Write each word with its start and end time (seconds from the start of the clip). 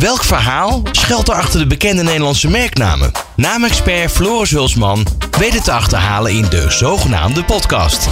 Welk 0.00 0.24
verhaal 0.24 0.82
schuilt 0.92 1.28
er 1.28 1.34
achter 1.34 1.60
de 1.60 1.66
bekende 1.66 2.02
Nederlandse 2.02 2.48
merknamen? 2.48 3.10
Naamexpert 3.36 4.10
Floris 4.10 4.50
Hulsman 4.50 5.06
weet 5.38 5.52
het 5.52 5.64
te 5.64 5.72
achterhalen 5.72 6.32
in 6.32 6.46
de 6.50 6.70
zogenaamde 6.70 7.44
podcast. 7.44 8.08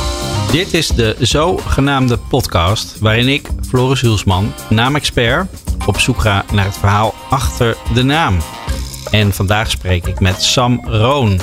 Dit 0.51 0.75
is 0.75 0.89
de 0.89 1.17
zogenaamde 1.19 2.17
podcast 2.17 2.99
waarin 2.99 3.29
ik, 3.29 3.49
Floris 3.69 4.01
Hulsman, 4.01 4.53
naamexpert, 4.69 5.49
op 5.87 6.01
zoek 6.01 6.21
ga 6.21 6.45
naar 6.53 6.65
het 6.65 6.77
verhaal 6.79 7.15
achter 7.31 7.77
de 7.95 8.03
naam. 8.03 8.37
En 9.11 9.33
vandaag 9.33 9.71
spreek 9.71 10.07
ik 10.07 10.21
met 10.21 10.43
Sam 10.43 10.81
Roon. 10.85 11.41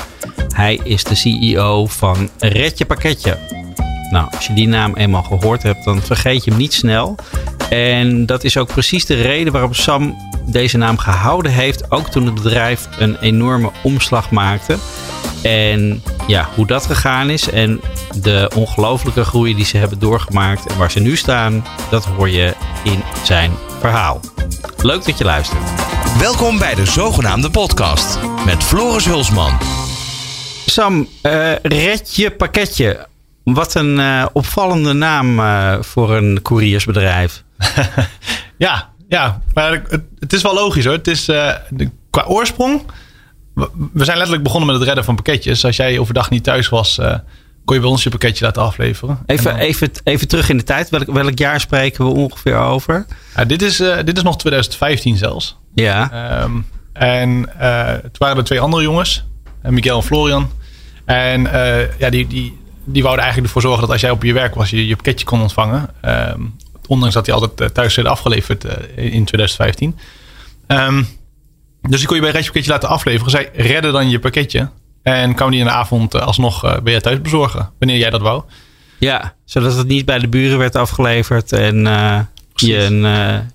Hij 0.55 0.80
is 0.84 1.03
de 1.03 1.16
CEO 1.16 1.86
van 1.86 2.30
Redje 2.38 2.86
Pakketje. 2.86 3.38
Nou, 4.09 4.28
als 4.36 4.48
je 4.48 4.53
die 4.53 4.67
naam 4.67 4.95
eenmaal 4.95 5.23
gehoord 5.23 5.64
hebt, 5.64 5.84
dan 5.84 6.02
vergeet 6.02 6.44
je 6.44 6.50
hem 6.50 6.59
niet 6.59 6.73
snel. 6.73 7.16
En 7.70 8.26
dat 8.26 8.44
is 8.44 8.58
ook 8.58 8.67
precies 8.67 9.05
de 9.05 9.22
reden 9.22 9.53
waarom 9.53 9.73
Sam 9.73 10.16
deze 10.45 10.77
naam 10.77 10.98
gehouden 10.98 11.52
heeft. 11.52 11.91
Ook 11.91 12.09
toen 12.09 12.26
het 12.26 12.34
bedrijf 12.34 12.88
een 12.99 13.17
enorme 13.20 13.72
omslag 13.84 14.31
maakte. 14.31 14.77
En 15.44 16.03
ja, 16.27 16.49
hoe 16.55 16.67
dat 16.67 16.86
gegaan 16.86 17.30
is 17.30 17.49
en 17.49 17.81
de 18.22 18.52
ongelofelijke 18.55 19.23
groei 19.23 19.55
die 19.55 19.66
ze 19.66 19.77
hebben 19.77 19.99
doorgemaakt 19.99 20.66
en 20.66 20.77
waar 20.77 20.91
ze 20.91 20.99
nu 20.99 21.16
staan, 21.16 21.66
dat 21.89 22.05
hoor 22.05 22.30
je 22.30 22.53
in 22.84 23.03
zijn 23.23 23.52
verhaal. 23.80 24.20
Leuk 24.77 25.05
dat 25.05 25.17
je 25.17 25.23
luistert. 25.23 25.61
Welkom 26.20 26.58
bij 26.58 26.75
de 26.75 26.86
zogenaamde 26.86 27.50
podcast 27.50 28.20
met 28.45 28.64
Floris 28.64 29.06
Hulsman. 29.06 29.58
Sam, 30.66 31.08
uh, 31.23 31.56
red 31.61 32.16
je 32.16 32.31
pakketje. 32.31 33.08
Wat 33.44 33.75
een 33.75 33.99
uh, 33.99 34.25
opvallende 34.33 34.94
naam 34.94 35.39
uh, 35.39 35.75
voor 35.81 36.16
een 36.16 36.41
couriersbedrijf. 36.41 37.44
ja, 38.58 38.89
ja, 39.08 39.41
maar 39.53 39.72
het, 39.72 40.02
het, 40.19 40.33
is 40.33 40.41
wel 40.41 40.53
logisch 40.53 40.85
hoor. 40.85 40.94
Het 40.94 41.08
is 41.08 41.25
de, 41.25 41.89
qua 42.09 42.23
oorsprong. 42.27 42.81
We 43.94 44.03
zijn 44.03 44.17
letterlijk 44.17 44.44
begonnen 44.44 44.69
met 44.69 44.77
het 44.77 44.85
redden 44.85 45.03
van 45.03 45.16
pakketjes. 45.16 45.66
Als 45.66 45.75
jij 45.75 46.00
overdag 46.00 46.30
niet 46.30 46.44
thuis 46.44 46.69
was, 46.69 47.00
kon 47.66 47.75
je 47.75 47.81
bij 47.81 47.89
ons 47.89 48.03
je 48.03 48.09
pakketje 48.09 48.45
laten 48.45 48.61
afleveren. 48.61 49.19
Even, 49.25 49.44
dan... 49.44 49.55
even, 49.55 49.91
even 50.03 50.28
terug 50.28 50.50
in 50.50 50.57
de 50.57 50.63
tijd. 50.63 50.89
Welk, 50.89 51.13
welk 51.13 51.38
jaar 51.38 51.59
spreken 51.59 52.05
we 52.05 52.11
ongeveer 52.11 52.57
over? 52.57 53.05
Dit, 53.47 53.61
is, 53.61 53.78
dit 53.78 54.17
is 54.17 54.23
nog 54.23 54.38
2015 54.38 55.17
zelfs. 55.17 55.57
Ja. 55.73 56.41
Um, 56.44 56.66
en 56.94 57.50
het 58.03 58.17
waren 58.17 58.38
er 58.38 58.44
twee 58.44 58.59
andere 58.59 58.83
jongens, 58.83 59.25
Miguel 59.61 59.97
en 59.97 60.03
Florian. 60.03 60.52
En 61.05 61.41
ja, 61.97 62.09
die, 62.09 62.28
die, 62.28 62.61
die 62.84 63.03
wouden 63.03 63.23
eigenlijk 63.23 63.53
ervoor 63.53 63.70
zorgen 63.70 63.81
dat 63.81 63.92
als 63.92 64.02
jij 64.02 64.12
op 64.12 64.23
je 64.23 64.34
werk 64.34 64.56
was, 64.56 64.70
je 64.70 64.88
je 64.88 64.95
pakketje 64.95 65.26
kon 65.26 65.42
ontvangen. 65.42 65.89
Um, 66.06 66.56
ondanks 66.88 67.14
dat 67.14 67.25
die 67.25 67.34
altijd 67.34 67.73
thuis 67.73 67.95
werden 67.95 68.14
afgeleverd 68.14 68.66
uh, 68.66 68.72
in 68.95 69.25
2015. 69.25 69.98
Um, 70.67 71.08
dus 71.81 71.98
die 72.00 72.08
kon 72.08 72.16
je 72.16 72.22
bij 72.22 72.31
Redje 72.31 72.45
Pakketje 72.45 72.72
laten 72.72 72.90
afleveren. 72.90 73.31
Zij 73.31 73.50
redden 73.53 73.94
dan 73.94 74.09
je 74.09 74.20
pakketje. 74.20 74.70
En 75.03 75.36
kwam 75.36 75.52
die 75.52 75.59
in 75.59 75.66
de 75.66 75.72
avond 75.72 76.16
alsnog 76.16 76.81
bij 76.84 76.94
je 76.94 77.02
thuis 77.02 77.22
bezorgen. 77.22 77.70
Wanneer 77.80 77.98
jij 77.98 78.09
dat 78.09 78.22
wou. 78.22 78.44
Ja, 79.00 79.34
zodat 79.45 79.75
het 79.75 79.88
niet 79.88 80.06
bij 80.06 80.20
de 80.20 80.28
buren 80.28 80.58
werd 80.58 80.75
afgeleverd. 80.75 81.52
En 81.52 81.75
je, 82.53 82.84
een, 82.84 83.06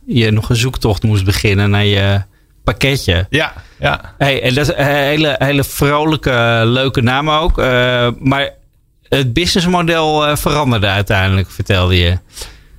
je 0.06 0.30
nog 0.30 0.50
een 0.50 0.56
zoektocht 0.56 1.02
moest 1.02 1.24
beginnen 1.24 1.70
naar 1.70 1.84
je 1.84 2.22
pakketje. 2.64 3.26
Ja, 3.30 3.52
ja. 3.78 4.14
Hey, 4.18 4.42
en 4.42 4.54
dat 4.54 4.68
is 4.68 4.74
een 4.74 4.84
hele, 4.84 5.34
hele 5.38 5.64
vrolijke, 5.64 6.62
leuke 6.64 7.00
naam 7.00 7.30
ook. 7.30 7.58
Uh, 7.58 8.08
maar 8.18 8.50
het 9.08 9.32
businessmodel 9.32 10.28
uh, 10.28 10.36
veranderde 10.36 10.86
uiteindelijk, 10.86 11.50
vertelde 11.50 11.98
je. 11.98 12.18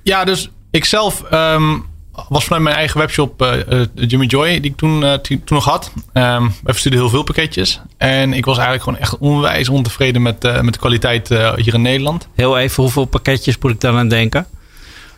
Ja, 0.02 0.24
dus 0.24 0.50
ik 0.70 0.84
zelf 0.84 1.22
um, 1.32 1.86
was 2.28 2.44
vanuit 2.44 2.62
mijn 2.62 2.76
eigen 2.76 2.98
webshop 2.98 3.42
uh, 3.42 3.84
Jimmy 3.94 4.26
Joy, 4.26 4.60
die 4.60 4.70
ik 4.70 4.76
toen, 4.76 5.20
toen 5.22 5.40
nog 5.46 5.64
had. 5.64 5.92
Um, 6.12 6.46
we 6.46 6.70
verstuurden 6.70 7.00
heel 7.00 7.10
veel 7.10 7.22
pakketjes. 7.22 7.80
En 7.96 8.32
ik 8.32 8.44
was 8.44 8.56
eigenlijk 8.56 8.84
gewoon 8.84 8.98
echt 8.98 9.18
onwijs 9.18 9.68
ontevreden 9.68 10.22
met, 10.22 10.62
met 10.62 10.72
de 10.72 10.78
kwaliteit 10.78 11.28
hier 11.28 11.74
in 11.74 11.82
Nederland. 11.82 12.28
Heel 12.34 12.58
even, 12.58 12.82
hoeveel 12.82 13.04
pakketjes 13.04 13.58
moet 13.58 13.70
ik 13.70 13.80
dan 13.80 13.96
aan 13.96 14.08
denken? 14.08 14.46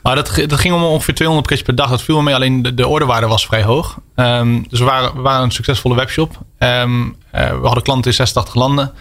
Maar 0.02 0.14
dat, 0.14 0.34
dat 0.46 0.60
ging 0.60 0.74
om 0.74 0.82
ongeveer 0.82 1.14
200 1.14 1.48
pakketjes 1.48 1.62
per 1.62 1.74
dag. 1.84 1.90
Dat 1.90 2.02
viel 2.02 2.16
me 2.16 2.22
mee. 2.22 2.34
Alleen 2.34 2.62
de, 2.62 2.74
de 2.74 2.86
orderwaarde 2.86 3.26
was 3.26 3.46
vrij 3.46 3.62
hoog. 3.62 3.98
Um, 4.16 4.64
dus 4.68 4.78
we 4.78 4.84
waren, 4.84 5.14
we 5.14 5.20
waren 5.20 5.42
een 5.42 5.50
succesvolle 5.50 5.94
webshop. 5.94 6.38
We 6.58 7.58
hadden 7.62 7.82
klanten 7.82 8.10
in 8.10 8.16
86 8.16 8.54
landen. 8.54 8.92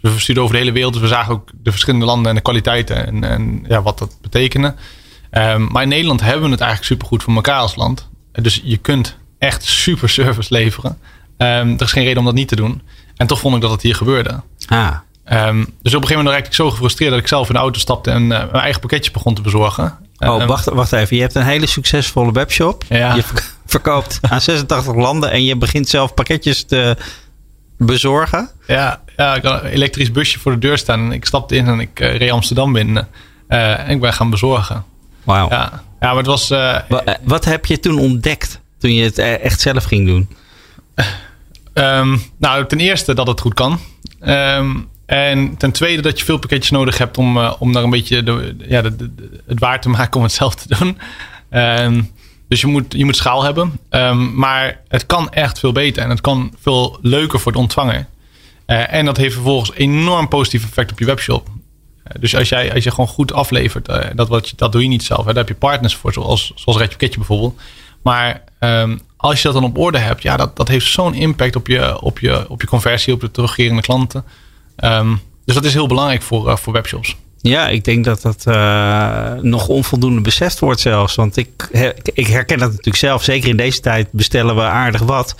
Dus 0.00 0.10
we 0.10 0.10
verstuurden 0.10 0.44
over 0.44 0.56
de 0.56 0.62
hele 0.62 0.74
wereld. 0.74 0.92
Dus 0.92 1.02
we 1.02 1.08
zagen 1.08 1.32
ook 1.32 1.50
de 1.62 1.70
verschillende 1.70 2.06
landen 2.06 2.28
en 2.28 2.34
de 2.34 2.42
kwaliteiten. 2.42 3.06
En, 3.06 3.24
en 3.24 3.64
ja, 3.68 3.82
wat 3.82 3.98
dat 3.98 4.16
betekende. 4.20 4.74
Um, 5.30 5.68
maar 5.70 5.82
in 5.82 5.88
Nederland 5.88 6.20
hebben 6.20 6.44
we 6.44 6.50
het 6.50 6.60
eigenlijk 6.60 6.90
supergoed 6.90 7.22
voor 7.22 7.34
elkaar 7.34 7.58
als 7.58 7.76
land. 7.76 8.08
Dus 8.32 8.60
je 8.64 8.76
kunt 8.76 9.16
echt 9.38 9.64
super 9.64 10.08
service 10.08 10.54
leveren. 10.54 10.98
er 11.36 11.82
is 11.82 11.92
geen 11.92 12.04
reden 12.04 12.18
om 12.18 12.24
dat 12.24 12.34
niet 12.34 12.48
te 12.48 12.56
doen. 12.56 12.82
En 13.16 13.26
toch 13.26 13.40
vond 13.40 13.54
ik 13.54 13.60
dat 13.60 13.70
het 13.70 13.82
hier 13.82 13.94
gebeurde. 13.94 14.42
Ah. 14.66 14.96
Um, 15.32 15.58
dus 15.82 15.94
op 15.94 16.00
een 16.00 16.08
gegeven 16.08 16.16
moment 16.16 16.34
raakte 16.34 16.48
ik 16.48 16.54
zo 16.54 16.70
gefrustreerd 16.70 17.10
dat 17.10 17.20
ik 17.20 17.28
zelf 17.28 17.48
in 17.48 17.54
de 17.54 17.60
auto 17.60 17.78
stapte 17.78 18.10
en 18.10 18.22
uh, 18.22 18.28
mijn 18.28 18.52
eigen 18.52 18.80
pakketje 18.80 19.10
begon 19.10 19.34
te 19.34 19.42
bezorgen. 19.42 19.98
Oh, 20.18 20.46
wacht, 20.46 20.64
wacht 20.64 20.92
even. 20.92 21.16
Je 21.16 21.22
hebt 21.22 21.34
een 21.34 21.42
hele 21.42 21.66
succesvolle 21.66 22.32
webshop. 22.32 22.84
Ja. 22.88 23.14
Je 23.14 23.22
verkoopt 23.66 24.18
aan 24.20 24.40
86 24.40 24.94
landen 24.94 25.30
en 25.30 25.44
je 25.44 25.56
begint 25.56 25.88
zelf 25.88 26.14
pakketjes 26.14 26.64
te 26.64 26.96
bezorgen. 27.86 28.50
Ja, 28.66 29.00
ja 29.16 29.34
ik 29.34 29.42
had 29.42 29.62
een 29.62 29.68
elektrisch 29.68 30.12
busje 30.12 30.38
voor 30.38 30.52
de 30.52 30.58
deur 30.58 30.78
staan. 30.78 31.12
Ik 31.12 31.24
stapte 31.24 31.56
in 31.56 31.66
en 31.66 31.80
ik 31.80 32.00
uh, 32.00 32.16
reed 32.16 32.30
Amsterdam 32.30 32.72
binnen. 32.72 33.08
Uh, 33.48 33.78
en 33.78 33.90
ik 33.90 34.00
ben 34.00 34.12
gaan 34.12 34.30
bezorgen. 34.30 34.84
Wauw. 35.24 35.48
Ja. 35.48 35.82
ja, 36.00 36.08
maar 36.08 36.16
het 36.16 36.26
was... 36.26 36.50
Uh, 36.50 36.78
wat, 36.88 37.18
wat, 37.22 37.44
heb 37.44 37.66
je 37.66 37.80
toen 37.80 37.98
ontdekt 37.98 38.60
toen 38.78 38.94
je 38.94 39.04
het 39.04 39.18
echt 39.18 39.60
zelf 39.60 39.84
ging 39.84 40.06
doen? 40.06 40.28
Um, 41.74 42.22
nou, 42.38 42.66
ten 42.66 42.80
eerste 42.80 43.14
dat 43.14 43.26
het 43.26 43.40
goed 43.40 43.54
kan. 43.54 43.80
Um, 44.26 44.88
en 45.06 45.56
ten 45.56 45.72
tweede 45.72 46.02
dat 46.02 46.18
je 46.18 46.24
veel 46.24 46.38
pakketjes 46.38 46.70
nodig 46.70 46.98
hebt 46.98 47.18
om, 47.18 47.38
om 47.38 47.72
daar 47.72 47.82
een 47.82 47.90
beetje 47.90 48.22
de, 48.22 48.56
ja, 48.58 48.82
de, 48.82 48.96
de, 48.96 49.12
het 49.46 49.58
waar 49.58 49.80
te 49.80 49.88
maken 49.98 50.16
om 50.16 50.22
het 50.22 50.32
zelf 50.32 50.54
te 50.54 50.76
doen. 50.78 50.98
Um, 51.60 52.10
dus 52.50 52.60
je 52.60 52.66
moet, 52.66 52.84
je 52.88 53.04
moet 53.04 53.16
schaal 53.16 53.42
hebben. 53.42 53.80
Um, 53.90 54.34
maar 54.34 54.80
het 54.88 55.06
kan 55.06 55.32
echt 55.32 55.58
veel 55.58 55.72
beter 55.72 56.02
en 56.02 56.10
het 56.10 56.20
kan 56.20 56.54
veel 56.60 56.98
leuker 57.02 57.40
voor 57.40 57.52
de 57.52 57.58
ontvanger. 57.58 58.06
Uh, 58.66 58.92
en 58.92 59.04
dat 59.04 59.16
heeft 59.16 59.34
vervolgens 59.34 59.72
enorm 59.74 60.28
positief 60.28 60.64
effect 60.64 60.92
op 60.92 60.98
je 60.98 61.04
webshop. 61.04 61.48
Uh, 61.48 62.20
dus 62.20 62.36
als 62.36 62.48
jij, 62.48 62.74
als 62.74 62.84
je 62.84 62.90
gewoon 62.90 63.06
goed 63.06 63.32
aflevert, 63.32 63.86
dat, 64.14 64.28
wat 64.28 64.52
dat 64.56 64.72
doe 64.72 64.82
je 64.82 64.88
niet 64.88 65.02
zelf. 65.04 65.24
Hè. 65.24 65.32
Daar 65.32 65.44
heb 65.44 65.48
je 65.48 65.54
partners 65.54 65.96
voor, 65.96 66.12
zoals, 66.12 66.52
zoals 66.54 66.78
Redje 66.78 66.90
Pakketje 66.90 67.18
bijvoorbeeld. 67.18 67.60
Maar 68.02 68.42
um, 68.60 69.00
als 69.16 69.36
je 69.36 69.42
dat 69.42 69.52
dan 69.52 69.64
op 69.64 69.78
orde 69.78 69.98
hebt, 69.98 70.22
ja, 70.22 70.36
dat, 70.36 70.56
dat 70.56 70.68
heeft 70.68 70.86
zo'n 70.86 71.14
impact 71.14 71.56
op 71.56 71.66
je, 71.66 72.00
op, 72.00 72.18
je, 72.18 72.48
op 72.48 72.60
je 72.60 72.66
conversie, 72.66 73.14
op 73.14 73.20
de 73.20 73.30
terugkerende 73.30 73.82
klanten. 73.82 74.24
Um, 74.76 75.20
dus 75.44 75.54
dat 75.54 75.64
is 75.64 75.72
heel 75.72 75.86
belangrijk 75.86 76.22
voor, 76.22 76.58
voor 76.58 76.72
webshops. 76.72 77.16
Ja, 77.42 77.68
ik 77.68 77.84
denk 77.84 78.04
dat 78.04 78.22
dat 78.22 78.44
uh, 78.48 79.32
nog 79.40 79.68
onvoldoende 79.68 80.20
beseft 80.20 80.58
wordt 80.58 80.80
zelfs. 80.80 81.14
Want 81.14 81.36
ik, 81.36 81.68
ik 82.12 82.26
herken 82.26 82.58
dat 82.58 82.68
natuurlijk 82.68 82.96
zelf. 82.96 83.24
Zeker 83.24 83.48
in 83.48 83.56
deze 83.56 83.80
tijd 83.80 84.08
bestellen 84.12 84.54
we 84.54 84.62
aardig 84.62 85.00
wat. 85.00 85.34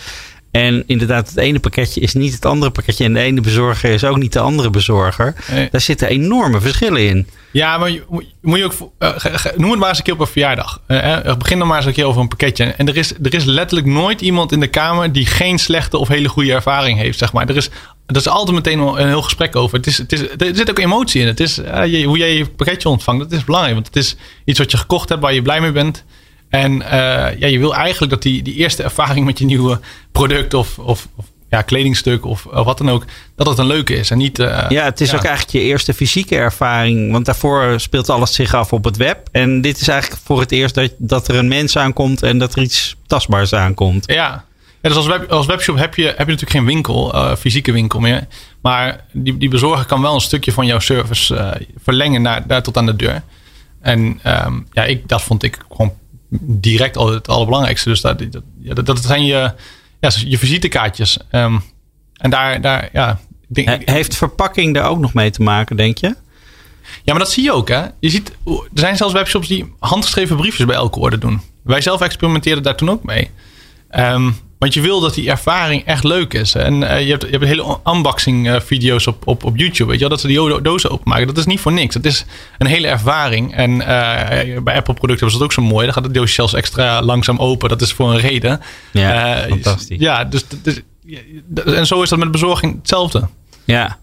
En 0.50 0.84
inderdaad, 0.86 1.28
het 1.28 1.36
ene 1.36 1.58
pakketje 1.58 2.00
is 2.00 2.14
niet 2.14 2.32
het 2.32 2.44
andere 2.44 2.70
pakketje. 2.70 3.04
En 3.04 3.12
de 3.12 3.20
ene 3.20 3.40
bezorger 3.40 3.90
is 3.90 4.04
ook 4.04 4.16
niet 4.16 4.32
de 4.32 4.40
andere 4.40 4.70
bezorger. 4.70 5.34
Nee. 5.50 5.68
Daar 5.70 5.80
zitten 5.80 6.08
enorme 6.08 6.60
verschillen 6.60 7.08
in. 7.08 7.28
Ja, 7.52 7.78
maar 7.78 7.90
je, 7.90 8.02
moet 8.40 8.58
je 8.58 8.64
ook. 8.64 8.90
Uh, 8.98 9.44
noem 9.56 9.70
het 9.70 9.78
maar 9.78 9.88
eens 9.88 9.98
een 9.98 10.04
keer 10.04 10.14
op 10.14 10.20
een 10.20 10.26
verjaardag. 10.26 10.80
Uh, 10.88 11.36
begin 11.36 11.58
dan 11.58 11.68
maar 11.68 11.76
eens 11.76 11.86
een 11.86 11.92
keer 11.92 12.04
over 12.04 12.20
een 12.20 12.28
pakketje. 12.28 12.64
En 12.64 12.88
er 12.88 12.96
is, 12.96 13.14
er 13.22 13.34
is 13.34 13.44
letterlijk 13.44 13.88
nooit 13.88 14.20
iemand 14.20 14.52
in 14.52 14.60
de 14.60 14.66
kamer 14.66 15.12
die 15.12 15.26
geen 15.26 15.58
slechte 15.58 15.98
of 15.98 16.08
hele 16.08 16.28
goede 16.28 16.52
ervaring 16.52 16.98
heeft. 16.98 17.18
Zeg 17.18 17.32
maar. 17.32 17.48
Er 17.48 17.56
is 17.56 17.70
er 18.10 18.16
is 18.16 18.28
altijd 18.28 18.56
meteen 18.56 18.78
een 18.78 19.08
heel 19.08 19.22
gesprek 19.22 19.56
over. 19.56 19.76
Het 19.76 19.86
is, 19.86 19.98
het 19.98 20.12
is, 20.12 20.20
er 20.20 20.56
zit 20.56 20.70
ook 20.70 20.78
emotie 20.78 21.20
in. 21.20 21.26
Het 21.26 21.40
is, 21.40 21.58
uh, 21.58 21.86
je, 21.86 22.04
hoe 22.04 22.18
jij 22.18 22.34
je 22.34 22.46
pakketje 22.46 22.88
ontvangt, 22.88 23.22
dat 23.22 23.38
is 23.38 23.44
belangrijk. 23.44 23.74
Want 23.74 23.86
het 23.86 23.96
is 23.96 24.16
iets 24.44 24.58
wat 24.58 24.70
je 24.70 24.76
gekocht 24.76 25.08
hebt, 25.08 25.20
waar 25.20 25.34
je 25.34 25.42
blij 25.42 25.60
mee 25.60 25.72
bent. 25.72 26.04
En 26.48 26.72
uh, 26.72 26.88
ja, 27.38 27.46
je 27.46 27.58
wil 27.58 27.74
eigenlijk 27.74 28.12
dat 28.12 28.22
die, 28.22 28.42
die 28.42 28.54
eerste 28.54 28.82
ervaring 28.82 29.26
met 29.26 29.38
je 29.38 29.44
nieuwe 29.44 29.80
product 30.12 30.54
of, 30.54 30.78
of, 30.78 31.08
of 31.16 31.24
ja, 31.50 31.62
kledingstuk 31.62 32.24
of, 32.24 32.46
of, 32.46 32.64
wat 32.64 32.78
dan 32.78 32.90
ook, 32.90 33.04
dat 33.36 33.46
het 33.46 33.58
een 33.58 33.66
leuke 33.66 33.94
is. 33.94 34.10
En 34.10 34.18
niet, 34.18 34.38
uh, 34.38 34.64
ja, 34.68 34.84
het 34.84 35.00
is 35.00 35.10
ja. 35.10 35.16
ook 35.16 35.24
eigenlijk 35.24 35.56
je 35.56 35.62
eerste 35.62 35.94
fysieke 35.94 36.36
ervaring. 36.36 37.12
Want 37.12 37.24
daarvoor 37.24 37.80
speelt 37.80 38.10
alles 38.10 38.34
zich 38.34 38.54
af 38.54 38.72
op 38.72 38.84
het 38.84 38.96
web. 38.96 39.28
En 39.32 39.60
dit 39.60 39.80
is 39.80 39.88
eigenlijk 39.88 40.22
voor 40.24 40.40
het 40.40 40.52
eerst 40.52 40.74
dat, 40.74 40.92
dat 40.98 41.28
er 41.28 41.34
een 41.34 41.48
mens 41.48 41.76
aankomt 41.76 42.22
en 42.22 42.38
dat 42.38 42.54
er 42.54 42.62
iets 42.62 42.96
tastbaars 43.06 43.52
aankomt. 43.52 44.04
Ja, 44.06 44.44
ja, 44.82 44.88
dus 44.88 44.96
als, 44.96 45.06
web, 45.06 45.30
als 45.30 45.46
webshop 45.46 45.76
heb 45.76 45.94
je, 45.94 46.04
heb 46.04 46.18
je 46.18 46.24
natuurlijk 46.24 46.50
geen 46.50 46.64
winkel, 46.64 47.14
uh, 47.14 47.34
fysieke 47.36 47.72
winkel 47.72 48.00
meer. 48.00 48.26
Maar 48.62 49.04
die, 49.12 49.36
die 49.36 49.48
bezorger 49.48 49.86
kan 49.86 50.00
wel 50.02 50.14
een 50.14 50.20
stukje 50.20 50.52
van 50.52 50.66
jouw 50.66 50.78
service 50.78 51.34
uh, 51.34 51.50
verlengen 51.82 52.22
naar, 52.22 52.46
daar 52.46 52.62
tot 52.62 52.76
aan 52.76 52.86
de 52.86 52.96
deur. 52.96 53.22
En 53.80 54.20
um, 54.26 54.66
ja, 54.72 54.84
ik, 54.84 55.08
dat 55.08 55.22
vond 55.22 55.42
ik 55.42 55.58
gewoon 55.68 55.92
direct 56.40 56.96
al 56.96 57.12
het 57.12 57.28
allerbelangrijkste. 57.28 57.88
Dus 57.88 58.00
dat, 58.00 58.18
dat, 58.18 58.42
ja, 58.58 58.74
dat, 58.74 58.86
dat 58.86 59.04
zijn 59.04 59.24
je, 59.24 59.52
ja, 60.00 60.10
je 60.24 60.38
visitekaartjes. 60.38 61.18
Ehm, 61.30 61.58
en 62.12 62.30
daar, 62.30 62.60
daar 62.60 62.88
ja. 62.92 63.10
ik 63.10 63.54
Denk, 63.54 63.68
He- 63.68 63.92
Heeft 63.92 64.16
verpakking 64.16 64.74
daar 64.74 64.88
ook 64.88 64.98
nog 64.98 65.14
mee 65.14 65.30
te 65.30 65.42
maken, 65.42 65.76
denk 65.76 65.98
je? 65.98 66.14
ja, 67.02 67.12
maar 67.12 67.18
dat 67.18 67.30
zie 67.30 67.42
je 67.42 67.52
ook, 67.52 67.68
hè? 67.68 67.86
Je 68.00 68.10
ziet, 68.10 68.32
er 68.46 68.68
zijn 68.74 68.96
zelfs 68.96 69.12
webshops 69.12 69.48
die 69.48 69.72
handgeschreven 69.78 70.36
briefjes 70.36 70.66
bij 70.66 70.76
elke 70.76 70.98
order 70.98 71.20
doen. 71.20 71.40
Wij 71.62 71.80
zelf 71.80 72.00
experimenteerden 72.00 72.62
daar 72.62 72.76
toen 72.76 72.90
ook 72.90 73.04
mee. 73.04 73.30
Ehm, 73.88 74.30
want 74.60 74.74
je 74.74 74.80
wil 74.80 75.00
dat 75.00 75.14
die 75.14 75.30
ervaring 75.30 75.84
echt 75.84 76.04
leuk 76.04 76.34
is. 76.34 76.54
En 76.54 76.82
eh, 76.82 77.04
je, 77.04 77.10
hebt, 77.10 77.22
je 77.22 77.30
hebt 77.30 77.44
hele 77.44 77.78
unboxing 77.84 78.48
eh, 78.48 78.60
video's 78.60 79.06
op, 79.06 79.26
op, 79.26 79.44
op 79.44 79.56
YouTube. 79.56 79.84
Weet 79.84 79.94
je 79.94 80.00
wel, 80.00 80.08
dat 80.08 80.20
ze 80.20 80.26
die 80.26 80.36
do- 80.36 80.60
dozen 80.60 80.90
openmaken. 80.90 81.26
Dat 81.26 81.36
is 81.36 81.46
niet 81.46 81.60
voor 81.60 81.72
niks. 81.72 81.94
Dat 81.94 82.04
is 82.04 82.24
een 82.58 82.66
hele 82.66 82.86
ervaring. 82.86 83.54
En 83.54 83.80
eh, 83.80 84.62
bij 84.62 84.76
Apple 84.76 84.94
producten 84.94 85.30
ze 85.30 85.36
dat 85.36 85.44
ook 85.44 85.52
zo 85.52 85.62
mooi. 85.62 85.84
Dan 85.84 85.94
gaat 85.94 86.04
het 86.04 86.14
doosje 86.14 86.34
zelfs 86.34 86.54
extra 86.54 87.02
langzaam 87.02 87.38
open. 87.38 87.68
Dat 87.68 87.80
is 87.80 87.92
voor 87.92 88.10
een 88.10 88.20
reden. 88.20 88.60
Ja, 88.92 89.44
fantastisch. 89.48 89.98
Ja, 89.98 90.24
dus, 90.24 90.44
dus 90.62 90.82
en 91.64 91.86
zo 91.86 92.02
is 92.02 92.08
dat 92.08 92.18
met 92.18 92.30
bezorging 92.30 92.76
hetzelfde. 92.76 93.28
Ja. 93.64 93.98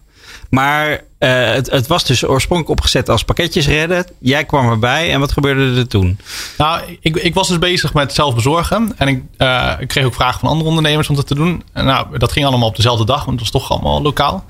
Maar 0.50 1.00
eh, 1.18 1.52
het, 1.52 1.70
het 1.70 1.86
was 1.86 2.04
dus 2.04 2.24
oorspronkelijk 2.24 2.78
opgezet 2.78 3.08
als 3.08 3.24
pakketjes 3.24 3.66
redden. 3.66 4.06
Jij 4.18 4.44
kwam 4.44 4.70
erbij 4.70 5.12
en 5.12 5.20
wat 5.20 5.32
gebeurde 5.32 5.78
er 5.80 5.88
toen? 5.88 6.18
Nou, 6.58 6.98
ik, 7.00 7.16
ik 7.16 7.34
was 7.34 7.48
dus 7.48 7.58
bezig 7.58 7.94
met 7.94 8.14
zelf 8.14 8.34
bezorgen. 8.34 8.92
En 8.96 9.08
ik, 9.08 9.22
eh, 9.36 9.72
ik 9.78 9.88
kreeg 9.88 10.04
ook 10.04 10.14
vragen 10.14 10.40
van 10.40 10.48
andere 10.48 10.68
ondernemers 10.68 11.08
om 11.08 11.16
dat 11.16 11.26
te 11.26 11.34
doen. 11.34 11.62
En 11.72 11.84
nou, 11.84 12.18
dat 12.18 12.32
ging 12.32 12.46
allemaal 12.46 12.68
op 12.68 12.76
dezelfde 12.76 13.04
dag, 13.04 13.24
want 13.24 13.40
het 13.40 13.52
was 13.52 13.62
toch 13.62 13.70
allemaal 13.70 14.02
lokaal. 14.02 14.44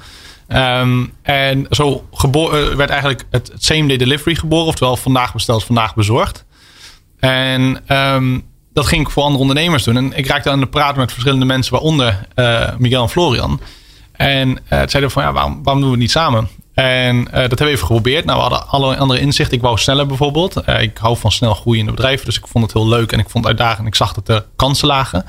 Ehm, 0.48 1.04
en 1.22 1.66
zo 1.70 2.04
eh, 2.12 2.50
werd 2.74 2.90
eigenlijk 2.90 3.24
het, 3.30 3.52
same 3.58 3.86
day 3.86 3.96
delivery 3.96 4.34
geboren. 4.34 4.66
Oftewel, 4.66 4.96
vandaag 4.96 5.32
besteld, 5.32 5.64
vandaag 5.64 5.94
bezorgd. 5.94 6.44
En 7.18 7.82
ehm, 7.86 8.38
dat 8.72 8.86
ging 8.86 9.02
ik 9.02 9.10
voor 9.10 9.22
andere 9.22 9.40
ondernemers 9.40 9.84
doen. 9.84 9.96
En 9.96 10.12
ik 10.12 10.26
raakte 10.26 10.50
aan 10.50 10.60
de 10.60 10.66
praat 10.66 10.96
met 10.96 11.12
verschillende 11.12 11.46
mensen, 11.46 11.72
waaronder 11.72 12.28
Miguel 12.78 13.02
en 13.02 13.08
Florian. 13.08 13.60
En 14.12 14.58
het 14.64 14.90
zeiden 14.90 15.10
van, 15.10 15.22
ja, 15.22 15.32
waarom, 15.32 15.62
waarom 15.62 15.82
doen 15.82 15.90
we 15.90 15.96
het 15.96 16.04
niet 16.04 16.10
samen? 16.10 16.48
En 16.78 17.16
eh, 17.16 17.32
dat 17.32 17.48
hebben 17.48 17.66
we 17.66 17.72
even 17.72 17.86
geprobeerd. 17.86 18.25
Nou, 18.25 18.36
we 18.36 18.42
hadden 18.42 18.69
alle 18.69 18.96
andere 18.96 19.20
inzichten. 19.20 19.56
Ik 19.56 19.62
wou 19.62 19.78
sneller 19.78 20.06
bijvoorbeeld. 20.06 20.56
Eh, 20.56 20.82
ik 20.82 20.98
hou 20.98 21.16
van 21.16 21.32
snel 21.32 21.54
groeiende 21.54 21.90
bedrijven. 21.90 22.25
Dus 22.26 22.38
ik 22.38 22.46
vond 22.46 22.64
het 22.64 22.72
heel 22.72 22.88
leuk 22.88 23.12
en 23.12 23.19
ik 23.19 23.28
vond 23.28 23.44
het 23.44 23.58
uitdagend. 23.58 23.86
Ik 23.86 23.94
zag 23.94 24.12
dat 24.12 24.28
er 24.28 24.44
kansen 24.56 24.88
lagen. 24.88 25.25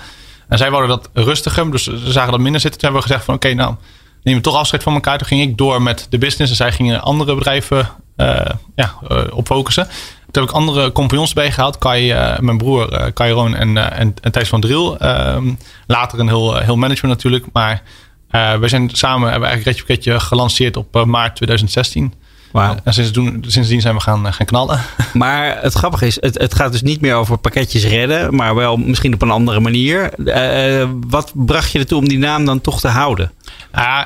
En 0.48 0.58
zij 0.58 0.72
wouden 0.72 0.90
dat 0.90 1.10
rustiger. 1.26 1.72
Dus 1.72 1.84
ze 1.84 2.12
zagen 2.12 2.32
dat 2.32 2.40
minder 2.40 2.62
zitten. 2.62 2.80
Toen 2.80 2.90
hebben 2.90 3.08
we 3.08 3.08
gezegd 3.08 3.26
van, 3.26 3.36
oké, 3.36 3.54
nou, 3.54 3.76
nemen 4.24 4.42
we 4.42 4.48
toch 4.48 4.60
afscheid 4.60 4.84
van 4.84 4.94
elkaar. 4.94 5.18
Toen 5.18 5.28
ging 5.28 5.42
ik 5.42 5.58
door 5.58 5.82
met 5.82 6.08
de 6.10 6.18
business. 6.18 6.52
En 6.52 6.58
zij 6.58 6.72
gingen 6.72 7.02
andere 7.02 7.36
bedrijven 7.36 7.90
eh, 8.16 8.46
ja, 8.76 8.94
op 9.32 9.46
focussen. 9.46 9.88
Toen 10.32 10.44
heb 10.44 10.52
ik 10.52 10.58
andere 10.58 10.92
compagnons 10.92 11.34
bij 11.34 11.52
gehaald. 11.52 11.78
Kai, 11.78 12.14
mijn 12.40 12.58
broer 12.58 12.92
eh 12.92 13.14
Kai 13.14 13.32
Roon 13.32 13.56
en, 13.56 13.78
eh, 13.78 14.00
en, 14.00 14.32
Thijs 14.32 14.50
van 14.50 14.62
Driel. 14.62 14.98
Ehm, 14.98 15.54
later 15.88 16.20
een 16.20 16.28
heel, 16.28 16.58
heel 16.58 16.76
management 16.76 17.16
natuurlijk. 17.16 17.46
Maar 17.54 17.82
we 18.30 18.68
zijn 18.68 18.90
samen, 18.90 19.30
hebben 19.30 19.50
we 19.50 19.56
eigenlijk 19.56 19.66
Retje 19.66 19.84
Pakketje 19.84 20.20
gelanceerd 20.20 20.78
op 20.78 20.96
eh, 20.96 21.04
maart 21.04 21.36
2016. 21.36 22.14
Wauw. 22.52 22.76
En 22.84 22.94
sindsdien, 22.94 23.44
sindsdien 23.48 23.82
zijn 23.82 23.96
we 23.96 24.02
gaan, 24.02 24.28
eh, 24.28 24.34
gaan 24.34 24.46
knallen. 24.46 24.82
Maar 25.14 25.62
het 25.62 25.74
grappige 25.74 26.06
is, 26.06 26.18
het, 26.22 26.38
het 26.38 26.56
gaat 26.56 26.72
dus 26.72 26.82
niet 26.82 27.02
meer 27.02 27.16
over 27.16 27.38
pakketjes 27.38 27.86
redden, 27.86 28.36
maar 28.36 28.56
wel 28.56 28.78
misschien 28.78 29.14
op 29.14 29.22
een 29.22 29.32
andere 29.32 29.60
manier. 29.60 30.14
Eh, 30.14 30.82
eh, 30.82 30.90
wat 31.08 31.32
bracht 31.36 31.72
je 31.72 31.80
ertoe 31.80 31.98
om 31.98 32.08
die 32.08 32.18
naam 32.18 32.46
dan 32.46 32.62
toch 32.62 32.80
te 32.80 32.88
houden? 32.88 33.32
Ah, 33.72 34.06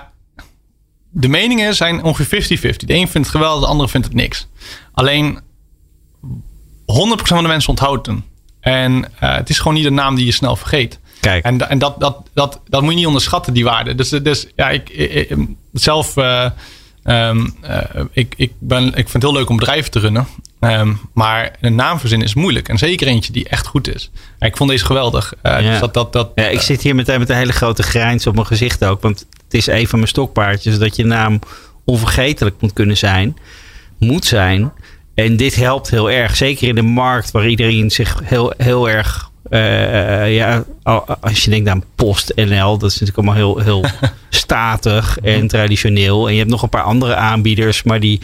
de 1.10 1.28
meningen 1.28 1.76
zijn 1.76 2.04
ongeveer 2.04 2.26
50-50. 2.26 2.88
De 2.88 2.94
een 2.94 3.08
vindt 3.08 3.28
het 3.28 3.36
geweldig, 3.36 3.62
de 3.62 3.68
andere 3.68 3.90
vindt 3.90 4.08
het 4.08 4.16
niks. 4.16 4.48
Alleen 4.92 5.40
100% 6.86 7.28
van 7.28 7.44
de 7.44 7.50
mensen 7.50 7.70
onthoudt 7.70 8.08
hem. 8.08 8.24
En 8.60 9.06
eh, 9.20 9.36
het 9.36 9.50
is 9.50 9.58
gewoon 9.58 9.74
niet 9.74 9.86
een 9.86 9.94
naam 9.94 10.16
die 10.16 10.26
je 10.26 10.32
snel 10.32 10.56
vergeet. 10.56 11.00
Kijk. 11.24 11.44
En, 11.44 11.70
en 11.70 11.80
dat, 11.80 12.00
dat, 12.00 12.18
dat, 12.34 12.62
dat 12.70 12.82
moet 12.82 12.92
je 12.92 12.98
niet 12.98 13.06
onderschatten, 13.08 13.54
die 13.54 13.64
waarde. 13.64 13.96
Dus, 13.96 14.10
dus 14.10 14.48
ja, 14.56 14.70
ik, 14.70 14.90
zelf, 15.74 16.18
eh, 16.18 16.46
ehm, 17.04 17.48
eh, 17.62 17.80
ik, 18.12 18.34
ik, 18.38 18.52
ben, 18.60 18.88
ik 18.88 18.94
vind 18.94 19.14
het 19.14 19.22
heel 19.22 19.34
leuk 19.34 19.50
om 19.50 19.58
bedrijven 19.58 19.92
te 19.92 20.00
runnen. 20.00 20.28
Ehm, 20.60 20.94
maar 21.14 21.56
een 21.62 21.76
naam 21.76 22.00
verzinnen 22.00 22.28
is 22.28 22.34
moeilijk. 22.34 22.70
En 22.70 22.78
zeker 22.78 23.08
eentje 23.08 23.32
die 23.34 23.50
echt 23.50 23.68
goed 23.68 23.96
is. 23.96 24.12
Ja, 24.40 24.48
ik 24.48 24.58
vond 24.58 24.70
deze 24.70 24.86
geweldig. 24.86 25.34
Eh, 25.42 25.62
Ja. 25.62 25.72
Dus 25.72 25.80
dat, 25.80 25.94
dat, 25.94 26.14
dat, 26.14 26.32
Ja, 26.36 26.48
ik 26.48 26.62
zit 26.62 26.82
hier 26.82 26.96
meteen 26.96 27.20
met 27.20 27.30
een 27.30 27.36
hele 27.36 27.52
grote 27.52 27.84
grijns 27.84 28.28
op 28.28 28.34
mijn 28.36 28.48
gezicht 28.48 28.86
ook. 28.86 29.02
Want 29.02 29.20
het 29.44 29.54
is 29.54 29.68
een 29.68 29.88
van 29.88 30.00
mijn 30.00 30.12
stokpaardjes 30.12 30.78
dat 30.78 30.96
je 30.96 31.06
naam 31.06 31.40
onvergetelijk 31.86 32.56
moet 32.60 32.74
kunnen 32.74 32.98
zijn. 32.98 33.38
Moet 34.00 34.26
zijn. 34.26 34.72
En 35.16 35.38
dit 35.38 35.56
helpt 35.56 35.90
heel 35.90 36.10
erg. 36.12 36.36
Zeker 36.36 36.68
in 36.68 36.76
de 36.76 36.82
markt 36.82 37.32
waar 37.32 37.48
iedereen 37.48 37.92
zich 37.92 38.20
heel, 38.24 38.54
heel 38.58 38.90
erg... 38.90 39.32
eh, 39.50 40.36
ja, 40.36 40.64
al- 40.84 41.06
als 41.22 41.44
je 41.44 41.50
denkt 41.50 41.70
aan 41.70 41.84
PostNL, 41.96 42.78
dat 42.78 42.92
is 42.92 43.00
natuurlijk 43.00 43.18
allemaal 43.18 43.36
heel, 43.36 43.60
heel 43.60 43.86
statig 44.30 45.20
en 45.20 45.48
traditioneel. 45.48 46.28
En 46.28 46.32
je 46.34 46.40
hebt 46.40 46.52
nog 46.52 46.62
een 46.62 46.70
paar 46.70 46.84
andere 46.84 47.16
aanbieders, 47.16 47.84
maar 47.84 48.00
die 48.00 48.22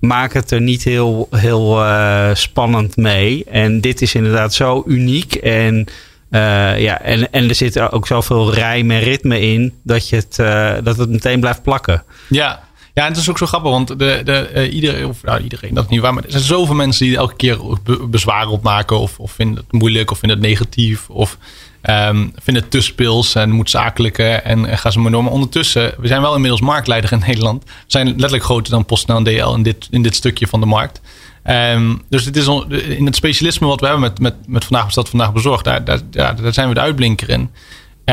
maken 0.00 0.40
het 0.40 0.50
er 0.50 0.60
niet 0.60 0.84
heel, 0.84 1.28
heel 1.30 1.84
eh, 1.84 2.30
spannend 2.34 2.96
mee. 2.96 3.44
En 3.44 3.80
dit 3.80 4.02
is 4.02 4.14
inderdaad 4.14 4.54
zo 4.54 4.82
uniek. 4.86 5.34
En, 5.34 5.86
eh, 6.30 6.80
ja, 6.80 7.00
en, 7.00 7.32
en 7.32 7.48
er 7.48 7.54
zit 7.54 7.80
ook 7.92 8.06
zoveel 8.06 8.54
rijm 8.54 8.90
en 8.90 9.00
ritme 9.00 9.40
in 9.40 9.74
dat, 9.82 10.08
je 10.08 10.16
het, 10.16 10.36
dat 10.84 10.96
het 10.96 11.08
meteen 11.08 11.40
blijft 11.40 11.62
plakken. 11.62 12.04
Ja. 12.28 12.68
Ja, 12.94 13.02
en 13.02 13.08
het 13.08 13.20
is 13.20 13.30
ook 13.30 13.38
zo 13.38 13.46
grappig, 13.46 13.70
want 13.70 13.88
de, 13.88 14.20
de, 14.24 14.32
eh, 14.32 14.74
iedereen, 14.74 15.06
of 15.06 15.22
nou, 15.22 15.42
iedereen, 15.42 15.74
dat 15.74 15.88
niet 15.88 16.00
waar, 16.00 16.14
maar 16.14 16.24
er 16.24 16.30
zijn 16.30 16.42
zoveel 16.42 16.74
mensen 16.74 17.06
die 17.06 17.16
elke 17.16 17.36
keer 17.36 17.58
be- 17.82 18.06
bezwaren 18.06 18.50
opmaken 18.50 18.98
of, 18.98 19.18
of 19.18 19.32
vinden 19.32 19.56
het 19.56 19.72
moeilijk 19.72 20.10
of 20.10 20.18
vinden 20.18 20.38
het 20.38 20.46
negatief 20.46 21.10
of 21.10 21.38
ehm, 21.80 22.28
vinden 22.34 22.62
het 22.62 22.70
te 22.72 22.80
speels 22.80 23.34
en 23.34 23.50
moet 23.50 23.70
zakelijke 23.70 24.28
en, 24.28 24.66
en 24.66 24.78
gaan 24.78 24.92
ze 24.92 24.98
maar 24.98 25.10
door. 25.10 25.22
Maar 25.22 25.32
ondertussen, 25.32 25.94
we 25.98 26.06
zijn 26.06 26.20
wel 26.20 26.34
inmiddels 26.34 26.60
marktleider 26.60 27.12
in 27.12 27.22
Nederland. 27.26 27.64
We 27.64 27.70
zijn 27.86 28.08
letterlijk 28.08 28.44
groter 28.44 28.72
dan 28.72 28.84
PostNL 28.84 29.16
en 29.16 29.24
DL 29.24 29.54
in 29.54 29.62
dit, 29.62 29.88
in 29.90 30.02
dit 30.02 30.14
stukje 30.14 30.46
van 30.46 30.60
de 30.60 30.66
markt. 30.66 31.00
Ehm, 31.42 31.94
dus 32.08 32.24
het 32.24 32.36
is 32.36 32.46
in 32.88 33.06
het 33.06 33.16
specialisme 33.16 33.66
wat 33.66 33.80
we 33.80 33.86
hebben 33.86 34.04
met, 34.04 34.20
met, 34.20 34.34
met 34.46 34.64
Vandaag 34.64 34.84
Besteld, 34.84 35.08
Vandaag 35.08 35.32
Bezorgd, 35.32 35.64
daar, 35.64 35.84
daar 36.10 36.52
zijn 36.52 36.68
we 36.68 36.74
de 36.74 36.80
uitblinker 36.80 37.28
in. 37.28 37.50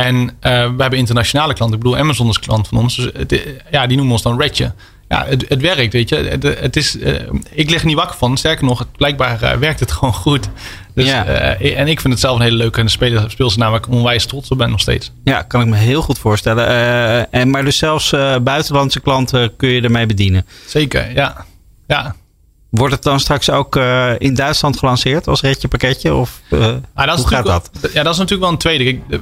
En 0.03 0.29
eh, 0.39 0.51
we 0.51 0.81
hebben 0.81 0.99
internationale 0.99 1.53
klanten. 1.53 1.77
Ik 1.77 1.83
bedoel, 1.83 1.97
Amazon 1.99 2.29
is 2.29 2.39
klant 2.39 2.67
van 2.67 2.77
ons. 2.77 2.95
Dus 2.95 3.09
het, 3.13 3.41
ja, 3.71 3.88
die 3.88 3.95
noemen 3.97 4.13
ons 4.13 4.23
dan 4.23 4.39
Redje. 4.41 4.71
Ja, 5.09 5.25
het, 5.25 5.45
het 5.49 5.61
werkt, 5.61 5.94
weet 5.94 6.09
je. 6.09 6.15
Het, 6.15 6.44
het 6.44 6.75
is, 6.75 6.99
eh, 6.99 7.13
ik 7.51 7.69
lig 7.69 7.79
er 7.79 7.85
niet 7.88 7.95
wakker 7.95 8.17
van. 8.17 8.38
Sterker 8.38 8.65
nog, 8.65 8.79
het, 8.79 8.91
blijkbaar 8.91 9.41
eh, 9.41 9.57
werkt 9.57 9.79
het 9.79 9.91
gewoon 9.97 10.13
goed. 10.13 10.49
Dus, 10.94 11.05
Ja. 11.05 11.25
eh, 11.25 11.79
en 11.79 11.88
ik 11.88 11.99
vind 12.01 12.13
het 12.13 12.21
zelf 12.21 12.35
een 12.35 12.41
hele 12.44 12.55
leuke 12.55 12.79
en 12.81 12.89
speel, 12.89 13.29
speelse 13.29 13.57
naam 13.59 13.71
waar 13.71 13.79
ik 13.79 13.89
onwijs 13.89 14.25
trots 14.25 14.49
op 14.49 14.57
ben 14.57 14.69
nog 14.69 14.79
steeds. 14.79 15.11
Ja, 15.23 15.41
kan 15.41 15.61
ik 15.61 15.68
me 15.68 15.75
heel 15.75 16.01
goed 16.01 16.19
voorstellen. 16.19 16.68
Eh, 16.68 17.39
en, 17.42 17.49
maar 17.49 17.63
dus 17.63 17.77
zelfs 17.77 18.11
eh, 18.13 18.37
buitenlandse 18.37 18.99
klanten 18.99 19.56
kun 19.56 19.69
je 19.69 19.81
ermee 19.81 20.06
bedienen. 20.06 20.45
Zeker, 20.66 21.13
ja. 21.13 21.45
Ja, 21.87 22.16
Wordt 22.69 22.94
het 22.94 23.04
dan 23.04 23.19
straks 23.19 23.50
ook 23.50 23.76
eh, 23.76 24.12
in 24.18 24.33
Duitsland 24.36 24.78
gelanceerd 24.78 25.28
als 25.28 25.42
redje 25.42 25.68
pakketje? 25.68 26.14
Of 26.14 26.42
eh, 26.50 26.59
Ah, 26.94 27.06
dat 27.07 27.18
hoe 27.18 27.28
gaat 27.28 27.45
dat? 27.45 27.69
wel- 27.81 27.92
ja, 27.94 28.04
dat 28.04 28.14
is 28.14 28.19
natuurlijk 28.19 28.42
wel 28.42 28.50
een 28.52 28.57
tweede. 28.57 28.83
Kijk, 28.83 29.09
de- 29.09 29.21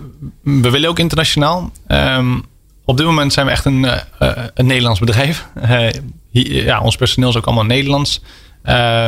we 0.62 0.70
willen 0.70 0.90
ook 0.90 1.00
internationaal. 1.00 1.72
Ehm, 1.88 2.38
op 2.86 2.98
dit 2.98 3.06
moment 3.06 3.34
zijn 3.34 3.46
we 3.46 3.52
echt 3.52 3.66
een, 3.66 3.86
eh, 3.86 4.00
eh, 4.20 4.44
een 4.54 4.66
Nederlands 4.66 5.00
bedrijf. 5.00 5.48
Eh, 5.62 5.88
hier- 6.32 6.64
ja, 6.64 6.82
ons 6.82 6.96
personeel 6.96 7.30
is 7.30 7.38
ook 7.38 7.46
allemaal 7.46 7.64
Nederlands. 7.66 8.22
Eh, 8.64 9.08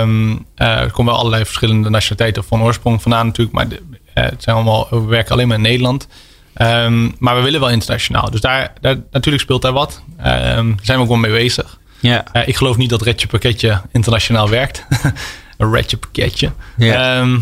er 0.56 0.92
komen 0.92 1.06
wel 1.14 1.18
allerlei 1.22 1.46
verschillende 1.46 1.90
nationaliteiten 1.90 2.44
van 2.44 2.62
oorsprong 2.62 3.02
vandaan 3.02 3.26
natuurlijk. 3.26 3.56
Maar 3.56 3.68
de- 3.68 3.82
eh, 4.14 4.24
het 4.24 4.44
zijn 4.44 4.56
allemaal, 4.56 4.88
we 4.90 5.06
werken 5.06 5.32
alleen 5.32 5.48
maar 5.48 5.58
in 5.58 5.64
Nederland. 5.64 6.08
Ehm, 6.54 7.10
maar 7.20 7.36
we 7.36 7.42
willen 7.42 7.60
wel 7.60 7.70
internationaal. 7.70 8.32
Dus 8.32 8.42
daar, 8.42 8.74
daar, 8.82 8.96
natuurlijk 9.12 9.44
speelt 9.44 9.62
daar 9.62 9.72
wat. 9.74 10.02
Daar 10.18 10.64
zijn 10.82 10.98
we 10.98 11.04
ook 11.04 11.08
wel 11.08 11.18
mee 11.18 11.32
bezig. 11.32 11.80
Ja. 12.00 12.26
Eh, 12.32 12.48
ik 12.48 12.56
geloof 12.56 12.78
niet 12.78 12.90
dat 12.90 13.02
Redje 13.02 13.28
Pakketje 13.28 13.82
internationaal 13.92 14.50
werkt. 14.50 14.86
een 15.58 15.72
Redje 15.74 15.98
Pakketje. 15.98 16.52
Ja. 16.78 17.20
Ehm, 17.20 17.36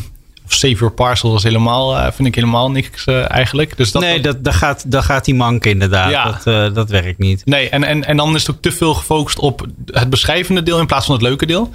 of 0.46 0.54
Save 0.54 0.74
Your 0.74 0.94
Parcel 0.94 1.36
is 1.36 1.44
helemaal, 1.44 1.98
eh, 1.98 2.12
vind 2.12 2.28
ik 2.28 2.36
helemaal 2.36 2.72
niks 2.72 3.06
eh, 3.06 3.32
eigenlijk. 3.32 3.78
Dus 3.78 3.92
dat, 3.92 4.02
nee, 4.02 4.22
dat, 4.22 4.44
dat, 4.44 4.54
gaat, 4.54 4.92
dat 4.92 5.04
gaat 5.04 5.26
die 5.26 5.36
mank 5.36 5.66
inderdaad. 5.66 6.12
Ja. 6.12 6.40
Dat, 6.44 6.76
dat 6.76 6.90
werkt 6.90 7.20
niet. 7.20 7.46
nee 7.46 7.70
en, 7.70 7.84
en, 7.84 8.06
en 8.06 8.18
dan 8.18 8.36
is 8.36 8.48
het 8.48 8.56
ook 8.56 8.62
te 8.62 8.72
veel 8.72 8.94
gefocust 8.94 9.40
op 9.40 9.68
het 9.86 10.10
beschrijvende 10.10 10.64
deel 10.64 10.80
in 10.80 10.86
plaats 10.86 11.06
van 11.06 11.16
het 11.16 11.24
leuke 11.24 11.46
deel. 11.46 11.72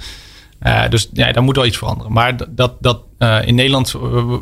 Dus 0.89 1.09
ja, 1.13 1.31
daar 1.31 1.43
moet 1.43 1.55
wel 1.55 1.65
iets 1.65 1.77
veranderen. 1.77 2.11
Maar 2.11 2.37
dat, 2.49 2.71
dat, 2.79 3.01
in 3.45 3.55
Nederland, 3.55 3.95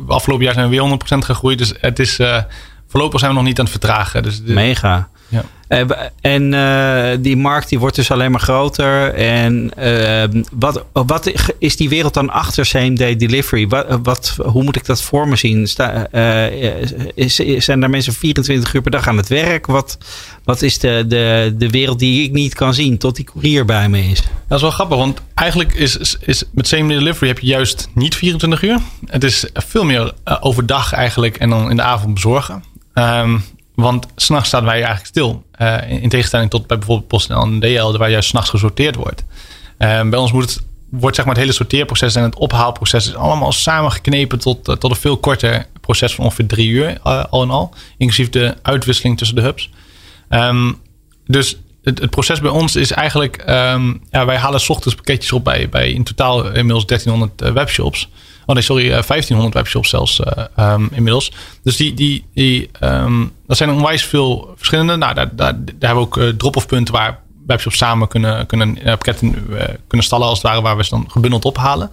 afgelopen 0.08 0.46
jaar 0.46 0.54
zijn 0.54 0.70
we 0.70 0.76
weer 0.76 0.98
100% 1.16 1.18
gegroeid. 1.26 1.58
Dus 1.58 1.74
het 1.80 2.00
is, 2.00 2.20
voorlopig 2.88 3.20
zijn 3.20 3.32
we 3.32 3.38
nog 3.38 3.48
niet 3.48 3.60
aan 3.60 3.66
het 3.66 3.74
vertragen. 3.74 4.24
Dus 4.24 4.44
de- 4.44 4.54
Mega. 4.54 5.10
Ja. 5.30 5.44
Eh, 5.68 5.82
En 6.22 6.54
eh, 6.54 7.18
die 7.20 7.38
markt 7.38 7.70
die 7.70 7.80
wordt 7.80 7.96
dus 7.96 8.12
alleen 8.12 8.32
maar 8.32 8.40
groter. 8.40 9.14
En 9.14 9.72
eh, 9.76 10.42
wat, 10.52 10.86
wat 10.94 11.32
is 11.60 11.76
die 11.76 11.90
wereld 11.90 12.14
dan 12.14 12.30
achter 12.30 12.66
same 12.66 12.94
day 12.94 13.16
delivery? 13.16 13.68
Wat, 13.68 14.00
wat, 14.04 14.38
hoe 14.46 14.64
moet 14.64 14.76
ik 14.76 14.86
dat 14.86 15.02
voor 15.02 15.28
me 15.28 15.36
zien? 15.36 15.68
Sta, 15.68 16.12
is, 17.16 17.36
zijn 17.36 17.80
daar 17.80 17.90
mensen 17.90 18.14
24 18.14 18.74
uur 18.74 18.82
per 18.82 18.92
dag 18.92 19.08
aan 19.08 19.18
het 19.18 19.28
werk? 19.28 19.66
Wat, 19.66 19.98
wat 20.44 20.62
is 20.62 20.80
de, 20.80 21.06
de, 21.08 21.54
de 21.58 21.70
wereld 21.70 22.00
die 22.00 22.24
ik 22.24 22.32
niet 22.32 22.54
kan 22.54 22.74
zien 22.74 22.98
tot 22.98 23.16
die 23.16 23.26
courier 23.26 23.66
bij 23.66 23.90
me 23.90 24.00
is? 24.00 24.22
Dat 24.48 24.58
is 24.58 24.62
wel 24.62 24.72
grappig, 24.72 24.98
want 24.98 25.22
eigenlijk 25.34 25.74
is, 25.74 26.18
is, 26.20 26.44
met 26.52 26.68
same 26.68 26.88
day 26.88 26.98
delivery 26.98 27.28
heb 27.28 27.40
je 27.40 27.48
juist 27.48 27.90
niet 27.94 28.16
24 28.16 28.64
uur. 28.64 28.80
Het 29.06 29.24
is 29.24 29.46
veel 29.54 29.84
meer 29.84 30.14
overdag 30.40 30.94
eigenlijk 30.94 31.38
en 31.38 31.50
dan 31.50 31.70
in 31.70 31.76
de 31.76 31.82
avond 31.82 32.14
bezorgen. 32.14 32.64
Ehm, 32.94 33.38
want 33.80 34.08
s'nachts 34.16 34.48
staan 34.48 34.64
wij 34.64 34.74
eigenlijk 34.74 35.06
stil. 35.06 35.44
Eh, 35.52 35.90
in, 35.90 36.02
in 36.02 36.10
tegenstelling 36.10 36.50
tot 36.50 36.68
bij 36.68 36.78
bijvoorbeeld 36.78 37.08
PostNL 37.08 37.42
en 37.42 37.60
DL, 37.60 37.98
waar 37.98 38.10
juist 38.10 38.30
s'nachts 38.30 38.50
gesorteerd 38.50 38.96
wordt. 38.96 39.24
Ehm, 39.78 40.10
bij 40.10 40.20
ons 40.20 40.32
het, 40.32 40.64
wordt 40.90 41.16
zeg 41.16 41.26
maar 41.26 41.34
het 41.34 41.44
hele 41.44 41.56
sorteerproces 41.56 42.16
en 42.16 42.24
het 42.24 42.36
ophaalproces 42.36 43.08
is 43.08 43.16
allemaal 43.16 43.52
samengeknepen 43.52 44.40
tot, 44.40 44.68
eh, 44.68 44.76
tot 44.76 44.92
een 44.92 44.98
veel 44.98 45.18
korter 45.18 45.68
proces 45.82 46.16
van 46.16 46.26
ongeveer 46.26 46.48
drie 46.48 46.68
uur 46.68 47.00
eh, 47.04 47.24
al 47.30 47.44
in 47.44 47.50
al. 47.50 47.74
Inclusief 47.98 48.30
de 48.30 48.56
uitwisseling 48.62 49.18
tussen 49.18 49.36
de 49.36 49.42
hubs. 49.42 49.70
Ehm, 50.30 50.72
dus 51.26 51.58
het, 51.84 52.00
het 52.00 52.10
proces 52.10 52.40
bij 52.40 52.52
ons 52.52 52.76
is 52.76 52.92
eigenlijk... 52.92 53.38
ehm, 53.38 53.94
ja, 54.12 54.26
wij 54.26 54.38
halen 54.38 54.60
's 54.60 54.70
ochtends 54.70 54.96
pakketjes 54.96 55.32
op 55.32 55.44
bij, 55.44 55.70
bij 55.70 55.92
in 55.92 56.04
totaal 56.04 56.46
inmiddels 56.46 56.86
1300 56.86 57.42
eh, 57.42 57.52
webshops. 57.52 58.10
Oh 58.50 58.58
sorry, 58.58 58.86
eh, 58.86 59.02
1500 59.02 59.54
webshops 59.54 59.90
zelfs 59.90 60.20
eh, 60.20 60.46
ehm, 60.56 60.88
inmiddels. 60.92 61.32
Dus 61.64 61.78
die, 61.78 61.94
die, 61.94 62.26
die, 62.34 62.70
ehm, 62.80 63.26
dat 63.48 63.58
zijn 63.58 63.70
onwijs 63.70 64.06
veel 64.06 64.54
verschillende. 64.56 64.96
Nou, 64.96 65.14
daar, 65.14 65.36
daar, 65.36 65.54
daar 65.66 65.74
hebben 65.80 66.04
we 66.04 66.10
ook 66.10 66.18
eh, 66.18 66.28
drop-off 66.28 66.66
punten 66.66 66.94
waar 66.94 67.20
webshops 67.46 67.78
samen 67.78 68.08
kunnen, 68.08 68.46
kunnen 68.46 68.78
eh, 68.78 68.86
pakketten 68.86 69.60
eh, 69.60 69.76
kunnen 69.88 70.06
stallen 70.06 70.28
als 70.28 70.38
het 70.38 70.48
ware, 70.48 70.62
waar 70.62 70.78
we 70.78 70.84
ze 70.84 70.90
dan 70.90 71.06
gebundeld 71.12 71.46
ophalen. 71.46 71.92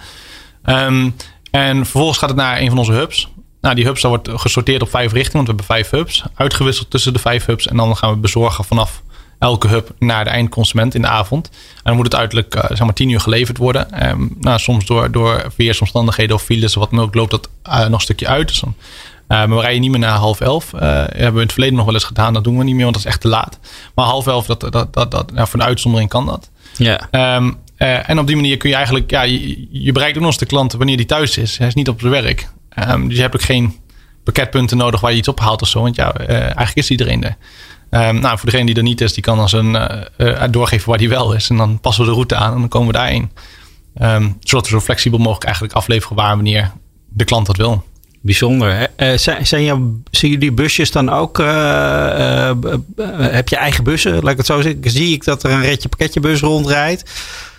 Ehm, 0.62 1.10
en 1.50 1.76
vervolgens 1.76 2.18
gaat 2.18 2.28
het 2.28 2.38
naar 2.38 2.60
een 2.60 2.68
van 2.68 2.78
onze 2.78 2.92
hubs. 2.92 3.28
Nou, 3.60 3.74
die 3.74 3.84
hubs 3.84 4.00
daar 4.00 4.10
wordt 4.10 4.28
gesorteerd 4.34 4.82
op 4.82 4.90
vijf 4.90 5.12
richtingen, 5.12 5.46
want 5.46 5.58
we 5.58 5.64
hebben 5.64 5.90
vijf 5.90 5.90
hubs. 5.90 6.24
Uitgewisseld 6.34 6.90
tussen 6.90 7.12
de 7.12 7.18
vijf 7.18 7.44
hubs. 7.44 7.66
En 7.66 7.76
dan 7.76 7.96
gaan 7.96 8.10
we 8.10 8.16
bezorgen 8.16 8.64
vanaf 8.64 9.02
elke 9.38 9.68
hub 9.68 9.90
naar 9.98 10.24
de 10.24 10.30
eindconsument 10.30 10.94
in 10.94 11.02
de 11.02 11.08
avond. 11.08 11.48
En 11.48 11.82
dan 11.82 11.96
moet 11.96 12.04
het 12.04 12.14
uiterlijk 12.14 12.54
eh, 12.54 12.64
zeg 12.68 12.78
maar 12.84 12.94
tien 12.94 13.10
uur 13.10 13.20
geleverd 13.20 13.58
worden. 13.58 13.92
Ehm, 13.92 14.26
nou, 14.40 14.58
soms 14.58 14.86
door, 14.86 15.10
door 15.10 15.52
weersomstandigheden 15.56 16.36
of 16.36 16.42
files 16.42 16.76
of 16.76 16.82
wat 16.82 16.90
dan 16.90 17.00
ook 17.00 17.14
loopt 17.14 17.30
dat 17.30 17.48
eh, 17.62 17.80
nog 17.80 17.92
een 17.92 18.00
stukje 18.00 18.26
uit. 18.26 18.48
Dus 18.48 18.60
dan, 18.60 18.74
eh, 19.26 19.38
maar 19.38 19.56
we 19.56 19.60
rijden 19.60 19.80
niet 19.80 19.90
meer 19.90 20.00
na 20.00 20.16
half 20.16 20.40
elf. 20.40 20.70
Hebben 20.70 21.16
we 21.16 21.30
in 21.30 21.38
het 21.38 21.52
verleden 21.52 21.76
nog 21.76 21.84
wel 21.84 21.94
eens 21.94 22.04
gedaan. 22.04 22.32
Dat 22.32 22.44
doen 22.44 22.58
we 22.58 22.64
niet 22.64 22.74
meer, 22.74 22.84
want 22.84 22.96
dat 22.96 23.04
is 23.04 23.10
echt 23.10 23.20
te 23.20 23.28
laat. 23.28 23.58
Maar 23.94 24.04
half 24.04 24.26
elf, 24.26 24.46
dat, 24.46 24.60
dat, 24.60 24.94
dat, 24.94 25.10
dat, 25.10 25.32
nou, 25.32 25.48
voor 25.48 25.60
een 25.60 25.66
uitzondering 25.66 26.10
kan 26.10 26.26
dat. 26.26 26.50
Ja. 26.76 27.08
Ehm, 27.10 27.52
eh, 27.76 28.08
en 28.08 28.18
op 28.18 28.26
die 28.26 28.36
manier 28.36 28.56
kun 28.56 28.70
je 28.70 28.76
eigenlijk, 28.76 29.10
ja, 29.10 29.22
je, 29.22 29.66
je 29.70 29.92
bereikt 29.92 30.16
ook 30.16 30.22
nog 30.22 30.30
eens 30.30 30.40
de 30.40 30.46
klant 30.46 30.72
wanneer 30.72 30.96
die 30.96 31.06
thuis 31.06 31.38
is. 31.38 31.58
Hij 31.58 31.66
is 31.66 31.74
niet 31.74 31.88
op 31.88 32.00
zijn 32.00 32.12
werk. 32.12 32.48
Ehm, 32.68 33.06
dus 33.06 33.16
je 33.16 33.22
hebt 33.22 33.34
ook 33.34 33.42
geen 33.42 33.76
pakketpunten 34.24 34.76
nodig 34.76 35.00
waar 35.00 35.12
je 35.12 35.18
iets 35.18 35.28
ophaalt 35.28 35.62
of 35.62 35.68
zo. 35.68 35.82
Want 35.82 35.96
ja, 35.96 36.12
eigenlijk 36.14 36.76
is 36.76 36.90
iedereen 36.90 37.24
er. 37.24 37.36
Ehm, 37.90 38.20
nou, 38.20 38.38
voor 38.38 38.50
degene 38.50 38.66
die 38.66 38.74
er 38.74 38.82
niet 38.82 39.00
is, 39.00 39.12
die 39.12 39.22
kan 39.22 39.36
dan 39.36 39.48
zijn 39.48 39.76
eh, 39.76 40.42
eh, 40.42 40.50
doorgeven 40.50 40.88
waar 40.88 40.98
die 40.98 41.08
wel 41.08 41.32
is. 41.32 41.50
En 41.50 41.56
dan 41.56 41.80
passen 41.80 42.02
we 42.02 42.08
de 42.08 42.14
route 42.14 42.34
aan 42.34 42.52
en 42.52 42.58
dan 42.58 42.68
komen 42.68 42.86
we 42.86 42.92
daarheen. 42.92 43.30
Ehm, 43.94 44.30
zodat 44.40 44.64
we 44.64 44.70
zo 44.70 44.80
flexibel 44.80 45.18
mogelijk 45.18 45.44
eigenlijk 45.44 45.74
afleveren 45.74 46.16
waar 46.16 46.34
wanneer 46.34 46.72
de 47.08 47.24
klant 47.24 47.46
dat 47.46 47.56
wil. 47.56 47.84
Bijzonder. 48.20 48.88
Eh, 48.96 49.16
zijn, 49.16 49.46
zien 50.10 50.30
jullie 50.30 50.52
busjes 50.52 50.90
dan 50.90 51.10
ook? 51.10 51.36
heb 53.18 53.48
je 53.48 53.56
eigen 53.56 53.84
bussen? 53.84 54.12
Laat 54.12 54.32
ik 54.32 54.36
het 54.36 54.46
zo 54.46 54.60
zeggen. 54.60 54.90
Zie 54.90 55.12
ik 55.12 55.24
dat 55.24 55.42
er 55.42 55.50
een 55.50 55.62
retje 55.62 55.88
pakketjebus 55.88 56.40
rondrijdt? 56.40 57.10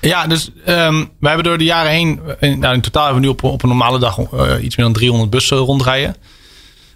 Ja, 0.01 0.27
dus 0.27 0.51
ehm 0.65 0.95
wij 0.95 1.31
hebben 1.31 1.43
door 1.43 1.57
de 1.57 1.63
jaren 1.63 1.91
heen, 1.91 2.19
in, 2.39 2.59
nou, 2.59 2.73
in 2.73 2.81
totaal 2.81 3.03
hebben 3.03 3.21
we 3.21 3.27
nu 3.27 3.33
op, 3.33 3.43
op 3.43 3.63
een 3.63 3.69
normale 3.69 3.99
dag 3.99 4.19
iets 4.61 4.75
meer 4.75 4.85
dan 4.85 4.93
300 4.93 5.29
bussen 5.29 5.57
rondrijden. 5.57 6.15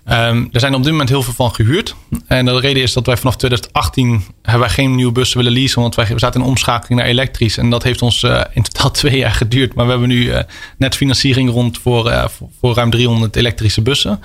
Ehm 0.05 0.45
er 0.51 0.59
zijn 0.59 0.75
op 0.75 0.83
dit 0.83 0.91
moment 0.91 1.09
heel 1.09 1.23
veel 1.23 1.33
van 1.33 1.53
gehuurd. 1.53 1.95
En 2.27 2.45
de 2.45 2.59
reden 2.59 2.83
is 2.83 2.93
dat 2.93 3.05
wij 3.05 3.17
vanaf 3.17 3.35
2018 3.35 4.23
hebben 4.41 4.61
wij 4.61 4.69
geen 4.69 4.95
nieuwe 4.95 5.11
bussen 5.11 5.37
willen 5.37 5.53
leasen. 5.53 5.81
Want 5.81 5.95
wij 5.95 6.07
we 6.07 6.19
zaten 6.19 6.41
in 6.41 6.47
omschakeling 6.47 6.99
naar 6.99 7.09
elektrisch. 7.09 7.57
En 7.57 7.69
dat 7.69 7.83
heeft 7.83 8.01
ons 8.01 8.23
eh, 8.23 8.41
in 8.53 8.63
totaal 8.63 8.91
twee 9.01 9.17
jaar 9.17 9.31
geduurd. 9.31 9.73
Maar 9.73 9.85
we 9.85 9.91
hebben 9.91 10.09
nu 10.09 10.29
eh, 10.29 10.43
net 10.77 10.95
financiering 10.95 11.49
rond 11.49 11.77
voor, 11.77 12.09
eh, 12.09 12.27
voor, 12.27 12.47
voor 12.59 12.75
ruim 12.75 12.89
300 12.89 13.35
elektrische 13.35 13.81
bussen. 13.81 14.19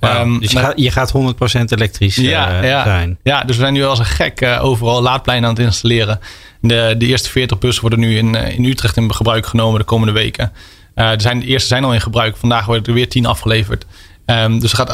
Ehm, 0.00 0.38
dus 0.38 0.50
je 0.50 0.58
gaat, 0.58 0.72
je 0.76 0.90
gaat 0.90 1.12
100% 1.12 1.72
elektrisch 1.72 2.16
ja, 2.16 2.62
ja. 2.62 2.84
zijn. 2.84 3.18
ja, 3.22 3.44
dus 3.44 3.56
we 3.56 3.62
zijn 3.62 3.74
nu 3.74 3.84
als 3.84 3.98
een 3.98 4.04
gek 4.04 4.58
overal 4.60 5.02
laadpleinen 5.02 5.48
aan 5.48 5.54
het 5.54 5.64
installeren. 5.64 6.20
De, 6.60 6.94
de 6.98 7.06
eerste 7.06 7.30
40 7.30 7.58
bussen 7.58 7.80
worden 7.80 8.00
nu 8.00 8.16
in, 8.16 8.34
in 8.34 8.64
Utrecht 8.64 8.96
in 8.96 9.14
gebruik 9.14 9.46
genomen 9.46 9.78
de 9.78 9.84
komende 9.84 10.12
weken. 10.12 10.52
Zijn, 11.16 11.40
de 11.40 11.46
eerste 11.46 11.68
zijn 11.68 11.84
al 11.84 11.94
in 11.94 12.00
gebruik. 12.00 12.36
Vandaag 12.36 12.66
worden 12.66 12.84
er 12.84 12.92
weer 12.92 13.08
10 13.08 13.26
afgeleverd. 13.26 13.84
Ehm, 14.30 14.58
dus 14.58 14.70
er 14.70 14.76
gaat 14.76 14.88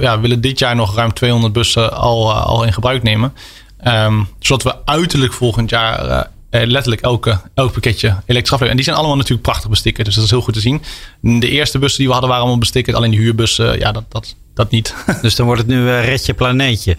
ja, 0.00 0.14
we 0.14 0.20
willen 0.20 0.40
dit 0.40 0.58
jaar 0.58 0.76
nog 0.76 0.94
ruim 0.94 1.12
200 1.12 1.52
bussen 1.52 1.92
al, 1.92 2.30
eh, 2.30 2.46
al 2.46 2.64
in 2.64 2.72
gebruik 2.72 3.02
nemen. 3.02 3.32
Ehm, 3.78 4.22
zodat 4.38 4.62
we 4.62 4.84
uiterlijk 4.84 5.32
volgend 5.32 5.70
jaar 5.70 6.06
eh, 6.06 6.24
eh, 6.50 6.68
letterlijk 6.68 7.02
elke, 7.02 7.40
elk 7.54 7.72
pakketje 7.72 8.16
elektrisch. 8.26 8.60
En 8.60 8.76
die 8.76 8.84
zijn 8.84 8.96
allemaal 8.96 9.16
natuurlijk 9.16 9.42
prachtig 9.42 9.70
bestickerd. 9.70 10.06
Dus 10.06 10.14
dat 10.14 10.24
is 10.24 10.30
heel 10.30 10.40
goed 10.40 10.54
te 10.54 10.60
zien. 10.60 10.82
De 11.20 11.48
eerste 11.48 11.78
bussen 11.78 11.98
die 11.98 12.06
we 12.06 12.12
hadden 12.12 12.30
waren 12.30 12.44
allemaal 12.44 12.62
bestickerd. 12.62 12.96
Alleen 12.96 13.10
de 13.10 13.16
huurbussen, 13.16 13.78
ja, 13.78 13.92
dat, 13.92 14.04
dat, 14.08 14.34
dat 14.54 14.70
niet. 14.70 14.94
Dus 15.22 15.34
dan 15.34 15.46
wordt 15.46 15.60
het 15.60 15.70
nu 15.70 15.76
uh, 15.76 16.04
Redje 16.04 16.34
Planeetje. 16.34 16.96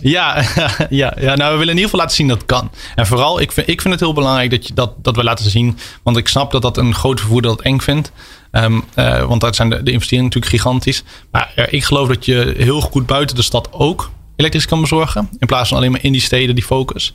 Ja, 0.00 0.44
ja, 0.90 1.16
ja, 1.20 1.34
nou 1.34 1.52
we 1.52 1.58
willen 1.58 1.60
in 1.60 1.68
ieder 1.68 1.82
geval 1.82 2.00
laten 2.00 2.16
zien 2.16 2.28
dat 2.28 2.36
het 2.36 2.46
kan. 2.46 2.70
En 2.94 3.06
vooral, 3.06 3.40
ik 3.40 3.52
vind, 3.52 3.68
ik 3.68 3.80
vind 3.80 3.94
het 3.94 4.02
heel 4.02 4.12
belangrijk 4.12 4.50
dat, 4.50 4.66
je, 4.66 4.74
dat, 4.74 5.04
dat 5.04 5.16
we 5.16 5.24
laten 5.24 5.50
zien. 5.50 5.78
Want 6.02 6.16
ik 6.16 6.28
snap 6.28 6.50
dat 6.50 6.62
dat 6.62 6.76
een 6.76 6.94
groot 6.94 7.20
vervoerder 7.20 7.50
dat 7.50 7.60
eng 7.64 7.80
vindt. 7.80 8.12
Um, 8.52 8.84
uh, 8.94 9.24
want 9.24 9.40
daar 9.40 9.54
zijn 9.54 9.68
de, 9.68 9.76
investeringen 9.76 10.24
natuurlijk 10.24 10.52
gigantisch. 10.52 11.02
Maar 11.30 11.68
ik 11.70 11.84
geloof 11.84 12.08
dat 12.08 12.24
je 12.24 12.54
heel 12.56 12.80
goed 12.80 13.06
buiten 13.06 13.36
de 13.36 13.42
stad 13.42 13.68
ook 13.72 14.10
elektrisch 14.36 14.66
kan 14.66 14.80
bezorgen. 14.80 15.28
In 15.38 15.46
plaats 15.46 15.68
van 15.68 15.78
alleen 15.78 15.90
maar 15.90 16.04
in 16.04 16.12
die 16.12 16.20
steden 16.20 16.54
die 16.54 16.64
focus. 16.64 17.14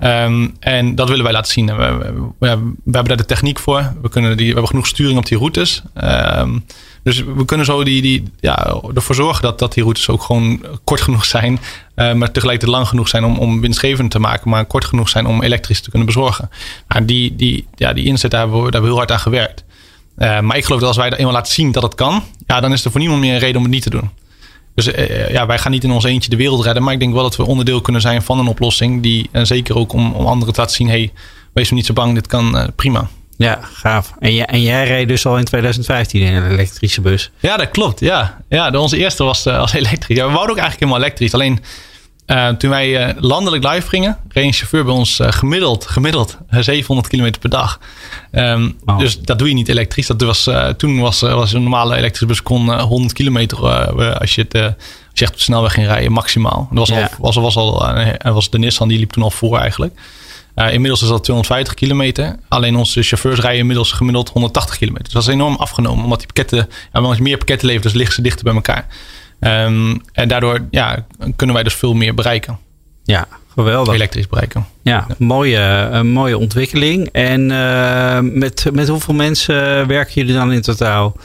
Um, 0.00 0.56
en 0.60 0.94
dat 0.94 1.08
willen 1.08 1.24
wij 1.24 1.32
laten 1.32 1.52
zien. 1.52 1.76
We, 1.76 2.24
hebben 2.40 2.76
daar 2.84 3.16
de 3.16 3.24
techniek 3.24 3.58
voor. 3.58 3.92
We, 4.02 4.08
kunnen 4.08 4.36
die, 4.36 4.46
we 4.46 4.52
hebben 4.52 4.70
genoeg 4.70 4.86
sturing 4.86 5.18
op 5.18 5.26
die 5.26 5.38
routes. 5.38 5.82
Um, 6.38 6.64
dus 7.02 7.24
we 7.24 7.44
kunnen 7.44 7.66
zo 7.66 7.84
die, 7.84 8.02
die, 8.02 8.22
ja, 8.40 8.80
ervoor 8.94 9.14
zorgen 9.14 9.42
dat, 9.42 9.58
dat 9.58 9.72
die 9.72 9.82
routes 9.82 10.08
ook 10.08 10.22
gewoon 10.22 10.64
kort 10.84 11.00
genoeg 11.00 11.24
zijn. 11.24 11.52
Uh, 11.52 12.12
maar 12.12 12.32
tegelijkertijd 12.32 12.76
lang 12.76 12.88
genoeg 12.88 13.08
zijn 13.08 13.24
om, 13.24 13.38
om 13.38 13.60
winstgevend 13.60 14.10
te 14.10 14.18
maken. 14.18 14.50
Maar 14.50 14.64
kort 14.64 14.84
genoeg 14.84 15.08
zijn 15.08 15.26
om 15.26 15.42
elektrisch 15.42 15.80
te 15.80 15.90
kunnen 15.90 16.06
bezorgen. 16.06 16.50
Nou, 16.88 17.04
die, 17.04 17.36
die, 17.36 17.66
ja, 17.74 17.92
die 17.92 18.04
inzet, 18.04 18.30
daar 18.30 18.40
hebben 18.40 18.64
we, 18.64 18.70
daar 18.70 18.82
heel 18.82 18.96
hard 18.96 19.12
aan 19.12 19.18
gewerkt. 19.18 19.64
Uh, 20.18 20.40
maar 20.40 20.56
ik 20.56 20.64
geloof 20.64 20.80
dat 20.80 20.88
als 20.88 20.98
wij 20.98 21.10
dat 21.10 21.18
eenmaal 21.18 21.34
laten 21.34 21.52
zien 21.52 21.72
dat 21.72 21.82
het 21.82 21.94
kan. 21.94 22.22
Ja, 22.46 22.60
dan 22.60 22.72
is 22.72 22.84
er 22.84 22.90
voor 22.90 23.00
niemand 23.00 23.20
meer 23.20 23.32
een 23.32 23.38
reden 23.38 23.56
om 23.56 23.62
het 23.62 23.72
niet 23.72 23.82
te 23.82 23.90
doen. 23.90 24.10
Dus 24.76 24.88
uh, 24.88 25.30
ja, 25.30 25.46
wij 25.46 25.58
gaan 25.58 25.70
niet 25.70 25.84
in 25.84 25.90
ons 25.90 26.04
eentje 26.04 26.30
de 26.30 26.36
wereld 26.36 26.64
redden. 26.64 26.82
Maar 26.82 26.92
ik 26.92 26.98
denk 26.98 27.12
wel 27.12 27.22
dat 27.22 27.36
we 27.36 27.46
onderdeel 27.46 27.80
kunnen 27.80 28.02
zijn 28.02 28.22
van 28.22 28.38
een 28.38 28.46
oplossing. 28.46 29.02
Die, 29.02 29.28
en 29.32 29.46
zeker 29.46 29.76
ook 29.76 29.92
om, 29.92 30.12
om 30.12 30.26
anderen 30.26 30.54
te 30.54 30.60
laten 30.60 30.76
zien. 30.76 30.88
hey, 30.88 31.12
wees 31.52 31.70
me 31.70 31.76
niet 31.76 31.86
zo 31.86 31.92
bang, 31.92 32.14
dit 32.14 32.26
kan 32.26 32.56
uh, 32.56 32.64
prima. 32.76 33.08
Ja, 33.36 33.60
gaaf. 33.62 34.12
En, 34.18 34.34
jij, 34.34 34.46
en 34.46 34.62
jij 34.62 34.86
reed 34.86 35.08
dus 35.08 35.26
al 35.26 35.38
in 35.38 35.44
2015 35.44 36.20
in 36.20 36.34
een 36.34 36.50
elektrische 36.50 37.00
bus? 37.00 37.30
Ja, 37.38 37.56
dat 37.56 37.70
klopt. 37.70 38.00
Ja, 38.00 38.40
ja 38.48 38.70
onze 38.70 38.96
eerste 38.96 39.24
was, 39.24 39.44
was 39.44 39.72
elektrisch. 39.82 40.16
Ja, 40.16 40.26
we 40.26 40.32
wouden 40.32 40.50
ook 40.54 40.60
eigenlijk 40.60 40.80
helemaal 40.80 41.02
elektrisch. 41.02 41.34
Alleen 41.34 41.60
uh, 42.26 42.48
toen 42.48 42.70
wij 42.70 43.08
uh, 43.08 43.14
landelijk 43.22 43.64
live 43.64 43.88
gingen, 43.88 44.18
reed 44.28 44.44
een 44.44 44.52
chauffeur 44.52 44.84
bij 44.84 44.94
ons 44.94 45.20
uh, 45.20 45.26
gemiddeld, 45.30 45.86
gemiddeld 45.86 46.38
700 46.50 47.08
km 47.08 47.32
per 47.40 47.50
dag. 47.50 47.80
Um, 48.32 48.76
oh. 48.84 48.98
Dus 48.98 49.20
dat 49.20 49.38
doe 49.38 49.48
je 49.48 49.54
niet 49.54 49.68
elektrisch. 49.68 50.06
Dat 50.06 50.22
was, 50.22 50.50
toen 50.76 51.00
was, 51.00 51.20
was 51.20 51.52
een 51.52 51.62
normale 51.62 51.96
elektrische 51.96 52.26
bus 52.26 52.42
kon 52.42 52.80
100 52.80 53.12
kilometer 53.12 53.58
als 54.18 54.34
je, 54.34 54.46
het, 54.48 54.54
als 54.54 55.18
je 55.18 55.24
echt 55.24 55.30
op 55.30 55.36
de 55.36 55.42
snelweg 55.42 55.72
ging 55.72 55.86
rijden, 55.86 56.12
maximaal. 56.12 56.68
Dat 56.70 56.78
was, 56.78 56.88
yeah. 56.88 57.02
al, 57.02 57.08
was, 57.20 57.36
was 57.36 57.56
al, 57.56 57.92
was 58.22 58.50
de 58.50 58.58
Nissan 58.58 58.88
die 58.88 58.98
liep 58.98 59.10
toen 59.10 59.22
al 59.22 59.30
voor 59.30 59.58
eigenlijk. 59.58 59.94
Inmiddels 60.54 61.02
is 61.02 61.08
dat 61.08 61.24
250 61.24 61.74
kilometer. 61.74 62.36
Alleen 62.48 62.76
onze 62.76 63.02
chauffeurs 63.02 63.40
rijden 63.40 63.60
inmiddels 63.60 63.92
gemiddeld 63.92 64.28
180 64.28 64.76
kilometer. 64.76 65.04
Dus 65.04 65.12
dat 65.12 65.22
is 65.22 65.28
enorm 65.28 65.54
afgenomen. 65.54 66.04
Omdat 66.04 66.18
die 66.18 66.26
pakketten, 66.26 66.68
ja, 66.92 67.00
als 67.00 67.16
je 67.16 67.22
meer 67.22 67.36
pakketten 67.36 67.66
levert, 67.66 67.84
dus 67.84 67.94
liggen 67.94 68.14
ze 68.14 68.22
dichter 68.22 68.44
bij 68.44 68.54
elkaar. 68.54 68.86
Um, 69.40 70.00
en 70.12 70.28
daardoor 70.28 70.66
ja, 70.70 71.06
kunnen 71.36 71.54
wij 71.54 71.64
dus 71.64 71.74
veel 71.74 71.94
meer 71.94 72.14
bereiken. 72.14 72.58
Ja, 73.04 73.26
geweldig. 73.54 73.94
Elektrisch 73.94 74.28
bereiken. 74.28 74.66
Ja, 74.82 75.04
ja. 75.08 75.14
Mooie, 75.18 75.90
uh, 75.92 76.00
mooie 76.00 76.38
ontwikkeling. 76.38 77.08
En 77.12 77.50
uh, 77.50 78.18
met, 78.20 78.66
met 78.72 78.88
hoeveel 78.88 79.14
mensen 79.14 79.86
werken 79.86 80.14
jullie 80.14 80.34
dan 80.34 80.52
in 80.52 80.60
totaal? 80.60 81.16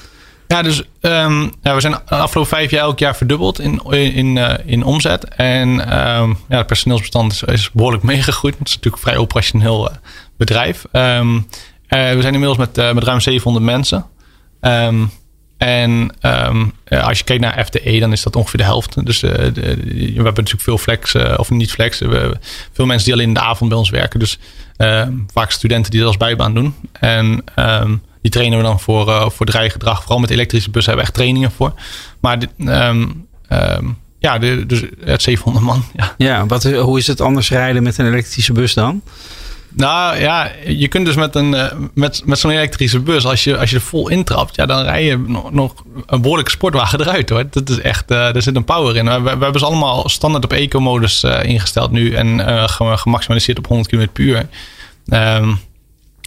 Ja, 0.47 0.61
dus 0.61 0.83
um, 1.01 1.51
ja, 1.61 1.75
we 1.75 1.81
zijn 1.81 1.93
de 1.93 2.15
afgelopen 2.15 2.57
vijf 2.57 2.71
jaar 2.71 2.81
elk 2.81 2.99
jaar 2.99 3.15
verdubbeld 3.15 3.59
in, 3.59 3.81
in, 3.89 4.13
in, 4.13 4.35
uh, 4.35 4.53
in 4.65 4.83
omzet. 4.83 5.23
En 5.23 5.69
um, 5.69 6.37
ja, 6.49 6.57
het 6.57 6.67
personeelsbestand 6.67 7.31
is, 7.31 7.43
is 7.43 7.71
behoorlijk 7.71 8.03
meegegroeid. 8.13 8.57
Het 8.57 8.67
is 8.67 8.75
natuurlijk 8.75 9.03
een 9.03 9.09
vrij 9.09 9.21
operationeel 9.21 9.89
bedrijf. 10.37 10.85
Um, 10.91 11.35
uh, 11.35 11.43
we 11.89 12.21
zijn 12.21 12.33
inmiddels 12.33 12.57
met, 12.57 12.93
met 12.93 13.03
ruim 13.03 13.19
700 13.19 13.65
mensen. 13.65 14.05
En 15.61 16.15
ehm, 16.19 16.65
eh, 16.83 17.07
als 17.07 17.17
je 17.17 17.23
kijkt 17.23 17.41
naar 17.41 17.65
FTE, 17.65 17.99
dan 17.99 18.11
is 18.11 18.23
dat 18.23 18.35
ongeveer 18.35 18.59
de 18.59 18.65
helft. 18.65 19.05
Dus 19.05 19.23
eh, 19.23 19.31
we 19.31 20.11
hebben 20.13 20.23
natuurlijk 20.23 20.61
veel 20.61 20.77
flex, 20.77 21.13
eh, 21.13 21.33
of 21.37 21.49
niet 21.49 21.71
flex. 21.71 21.99
We 21.99 22.37
veel 22.71 22.85
mensen 22.85 23.05
die 23.05 23.13
alleen 23.13 23.27
in 23.27 23.33
de 23.33 23.39
avond 23.39 23.69
bij 23.69 23.79
ons 23.79 23.89
werken. 23.89 24.19
Dus 24.19 24.39
ehm, 24.77 25.13
vaak 25.33 25.51
studenten 25.51 25.91
die 25.91 25.99
dat 25.99 26.09
als 26.09 26.17
bijbaan 26.17 26.53
doen. 26.53 26.75
En 26.91 27.43
ehm, 27.55 27.95
die 28.21 28.31
trainen 28.31 28.57
we 28.57 28.63
dan 28.63 28.79
voor, 28.79 29.09
eh 29.09 29.29
voor 29.29 29.49
rijgedrag. 29.49 30.01
Vooral 30.01 30.19
met 30.19 30.29
elektrische 30.29 30.69
bussen 30.69 30.93
hebben 30.93 31.11
we 31.11 31.11
echt 31.11 31.21
trainingen 31.21 31.51
voor. 31.51 31.73
Maar 32.19 32.37
ja, 34.19 34.37
de, 34.37 34.65
dus 34.65 34.83
het 35.03 35.21
700 35.21 35.65
man. 35.65 35.83
Ja. 35.95 36.13
Ja, 36.17 36.45
wat, 36.45 36.63
hoe 36.63 36.97
is 36.97 37.07
het 37.07 37.21
anders 37.21 37.49
rijden 37.49 37.83
met 37.83 37.97
een 37.97 38.07
elektrische 38.07 38.53
bus 38.53 38.73
dan? 38.73 39.01
Nou 39.75 40.17
ja, 40.19 40.51
je 40.67 40.87
kunt 40.87 41.05
dus 41.05 41.15
met, 41.15 41.35
een, 41.35 41.53
eh, 41.53 41.77
met, 41.93 42.21
met 42.25 42.39
zo'n 42.39 42.51
elektrische 42.51 42.99
bus, 42.99 43.25
als 43.25 43.43
je, 43.43 43.57
als 43.57 43.69
je 43.69 43.75
er 43.75 43.81
vol 43.81 44.09
intrapt, 44.09 44.55
ja, 44.55 44.65
dan 44.65 44.83
rij 44.83 45.03
je 45.05 45.17
nog, 45.17 45.51
nog 45.51 45.73
een 46.05 46.21
behoorlijke 46.21 46.51
sportwagen 46.51 46.99
eruit 47.01 47.29
hoor. 47.29 47.45
Dat 47.49 47.69
is 47.69 47.79
echt, 47.79 48.11
eh 48.11 48.35
er 48.35 48.41
zit 48.41 48.55
een 48.55 48.63
power 48.63 48.95
in. 48.97 49.05
We, 49.05 49.21
we 49.21 49.29
hebben 49.29 49.59
ze 49.59 49.65
allemaal 49.65 50.09
standaard 50.09 50.43
op 50.43 50.51
eco-modus 50.53 51.23
eh, 51.23 51.43
ingesteld 51.43 51.91
nu 51.91 52.13
en 52.13 52.39
ge- 52.69 52.97
gemaximaliseerd 52.97 53.57
op 53.57 53.67
100 53.67 53.89
km 53.89 54.07
per 54.13 54.23
uur. 54.23 54.47
Ehm, 55.07 55.53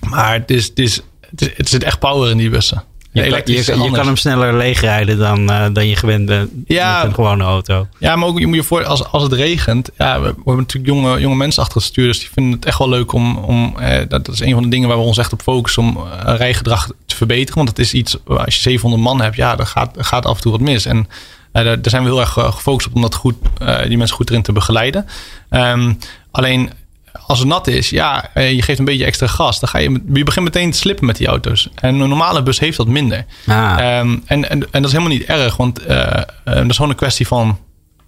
maar 0.08 0.32
het, 0.32 0.50
is, 0.50 0.64
het, 0.68 0.78
is, 0.78 1.00
het, 1.30 1.40
is, 1.40 1.48
het 1.56 1.68
zit 1.68 1.82
echt 1.84 1.98
power 1.98 2.30
in 2.30 2.36
die 2.36 2.50
bussen. 2.50 2.82
Je, 3.23 3.28
kan, 3.28 3.40
je, 3.44 3.83
je 3.83 3.90
kan 3.90 4.06
hem 4.06 4.16
sneller 4.16 4.56
leegrijden 4.56 5.18
dan, 5.18 5.50
eh, 5.50 5.66
dan 5.73 5.88
je 5.88 5.97
gewend 5.97 6.26
bent 6.26 6.50
Ja. 6.66 6.97
met 6.97 7.06
een 7.06 7.14
gewone 7.14 7.44
auto. 7.44 7.87
Ja, 7.99 8.16
maar 8.16 8.28
ook 8.28 8.38
je 8.38 8.47
moet 8.47 8.56
je 8.56 8.62
voor 8.62 8.85
als, 8.85 9.04
als 9.04 9.23
het 9.23 9.33
regent. 9.33 9.90
Ja, 9.99 10.21
we, 10.21 10.26
we 10.26 10.35
hebben 10.35 10.56
natuurlijk 10.56 10.94
jonge, 10.94 11.21
jonge 11.21 11.37
mensen 11.37 11.62
achter 11.62 11.76
het 11.76 11.87
stuur. 11.87 12.06
Dus 12.06 12.18
die 12.18 12.28
vinden 12.33 12.52
het 12.52 12.64
echt 12.64 12.78
wel 12.78 12.88
leuk 12.88 13.12
om. 13.12 13.37
om 13.37 13.75
eh, 13.78 13.99
dat, 14.09 14.25
dat 14.25 14.35
is 14.35 14.40
een 14.40 14.54
van 14.54 14.62
de 14.62 14.68
dingen 14.68 14.88
waar 14.88 14.99
we 14.99 15.04
ons 15.04 15.18
echt 15.18 15.33
op 15.33 15.42
focussen. 15.42 15.83
Om 15.83 15.97
eh, 15.97 16.35
rijgedrag 16.37 16.88
te 17.06 17.16
verbeteren. 17.16 17.54
Want 17.56 17.68
het 17.68 17.78
is 17.78 17.92
iets. 17.92 18.16
Als 18.26 18.54
je 18.54 18.61
700 18.61 19.02
man 19.02 19.21
hebt, 19.21 19.37
ja, 19.37 19.56
dan 19.56 19.66
gaat, 19.66 19.97
gaat 19.99 20.26
af 20.26 20.37
en 20.37 20.42
toe 20.42 20.52
wat 20.52 20.61
mis. 20.61 20.87
En 20.87 21.09
eh, 21.54 21.64
daar, 21.64 21.78
zijn 21.83 22.02
we 22.02 22.09
heel 22.09 22.21
erg 22.21 22.37
eh, 22.37 22.52
gefocust 22.52 22.87
op 22.87 22.94
om 22.94 23.00
dat 23.02 23.14
goed, 23.14 23.35
eh, 23.59 23.87
die 23.87 23.97
mensen 23.97 24.16
goed 24.16 24.30
erin 24.30 24.42
te 24.42 24.52
begeleiden. 24.52 25.06
Ehm, 25.50 25.92
alleen. 26.30 26.71
Als 27.26 27.38
het 27.38 27.49
nat 27.49 27.66
is, 27.66 27.90
ja, 27.90 28.30
eh, 28.35 28.52
je 28.52 28.62
geeft 28.62 28.78
een 28.78 28.85
beetje 28.85 29.04
extra 29.04 29.26
gas. 29.26 29.61
Dan 29.61 29.68
ga 29.68 29.78
je, 29.78 30.02
je 30.12 30.25
begint 30.25 30.44
meteen 30.44 30.71
te 30.71 30.78
slippen 30.78 31.06
met 31.06 31.16
die 31.16 31.26
auto's. 31.26 31.68
En 31.75 32.00
een 32.00 32.09
normale 32.09 32.42
bus 32.42 32.59
heeft 32.61 32.76
dat 32.76 32.87
minder. 32.87 33.25
Ah, 33.47 33.54
Ehm, 33.78 34.16
en, 34.26 34.50
en, 34.50 34.50
en 34.50 34.83
dat 34.83 34.85
is 34.85 34.92
helemaal 34.92 35.16
niet 35.16 35.25
erg, 35.25 35.56
want 35.56 35.78
eh, 35.78 36.16
eh, 36.16 36.25
dat 36.44 36.68
is 36.68 36.75
gewoon 36.76 36.90
een 36.90 36.97
kwestie 36.97 37.26
van 37.26 37.59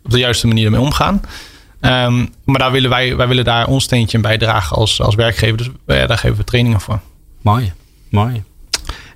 op 0.04 0.10
de 0.10 0.18
juiste 0.18 0.46
manier 0.46 0.64
ermee 0.64 0.80
omgaan. 0.80 1.20
Ehm, 1.80 2.26
maar 2.44 2.58
daar 2.58 2.72
willen 2.72 2.90
wij, 2.90 3.16
wij 3.16 3.28
willen 3.28 3.44
daar 3.44 3.66
ons 3.66 3.84
steentje 3.84 4.16
in 4.16 4.22
bijdragen 4.22 4.76
als, 4.76 5.00
als 5.02 5.14
werkgever. 5.14 5.56
Dus 5.56 5.68
ja, 5.86 6.06
daar 6.06 6.18
geven 6.18 6.36
we 6.36 6.44
trainingen 6.44 6.80
voor. 6.80 7.00
mooi. 7.42 7.72
Mooi. 8.08 8.42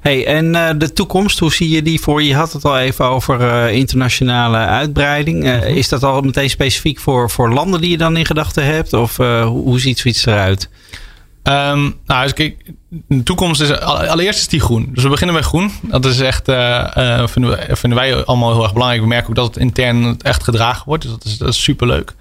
Hey, 0.00 0.26
en 0.26 0.54
eh, 0.54 0.74
de 0.78 0.92
toekomst, 0.92 1.38
hoe 1.38 1.52
zie 1.52 1.68
je 1.68 1.82
die 1.82 2.00
voor? 2.00 2.22
Je 2.22 2.34
had 2.34 2.52
het 2.52 2.64
al 2.64 2.78
even 2.78 3.04
over 3.04 3.40
eh, 3.40 3.74
internationale 3.74 4.56
uitbreiding. 4.56 5.44
Eh, 5.44 5.76
Is 5.76 5.88
dat 5.88 6.02
al 6.02 6.20
meteen 6.20 6.50
specifiek 6.50 7.00
voor, 7.00 7.30
voor 7.30 7.52
landen 7.52 7.80
die 7.80 7.90
je 7.90 7.98
dan 7.98 8.16
in 8.16 8.26
gedachten 8.26 8.64
hebt? 8.64 8.92
Of 8.92 9.16
hoe, 9.16 9.80
ziet 9.80 9.98
zoiets 9.98 10.26
eruit? 10.26 10.68
Ehm, 11.42 11.90
nou, 12.06 12.22
dus 12.22 12.32
kijk, 12.32 12.72
de 12.88 13.22
toekomst 13.22 13.60
is 13.60 13.80
allereerst 13.80 14.40
is 14.40 14.48
die 14.48 14.60
groen. 14.60 14.90
Dus 14.92 15.02
we 15.02 15.08
beginnen 15.08 15.36
met 15.36 15.44
groen. 15.44 15.70
Dat 15.82 16.04
is 16.04 16.20
echt, 16.20 16.44
vinden, 16.44 17.50
we, 17.50 17.76
vinden 17.76 17.98
wij 17.98 18.24
allemaal 18.24 18.52
heel 18.52 18.62
erg 18.62 18.72
belangrijk. 18.72 19.02
We 19.02 19.08
merken 19.08 19.28
ook 19.28 19.34
dat 19.34 19.46
het 19.46 19.56
intern 19.56 20.18
echt 20.20 20.44
gedragen 20.44 20.82
wordt. 20.86 21.02
Dus 21.02 21.12
dat 21.12 21.24
is, 21.24 21.38
dat 21.38 21.48
is 21.48 21.62
superleuk. 21.62 22.14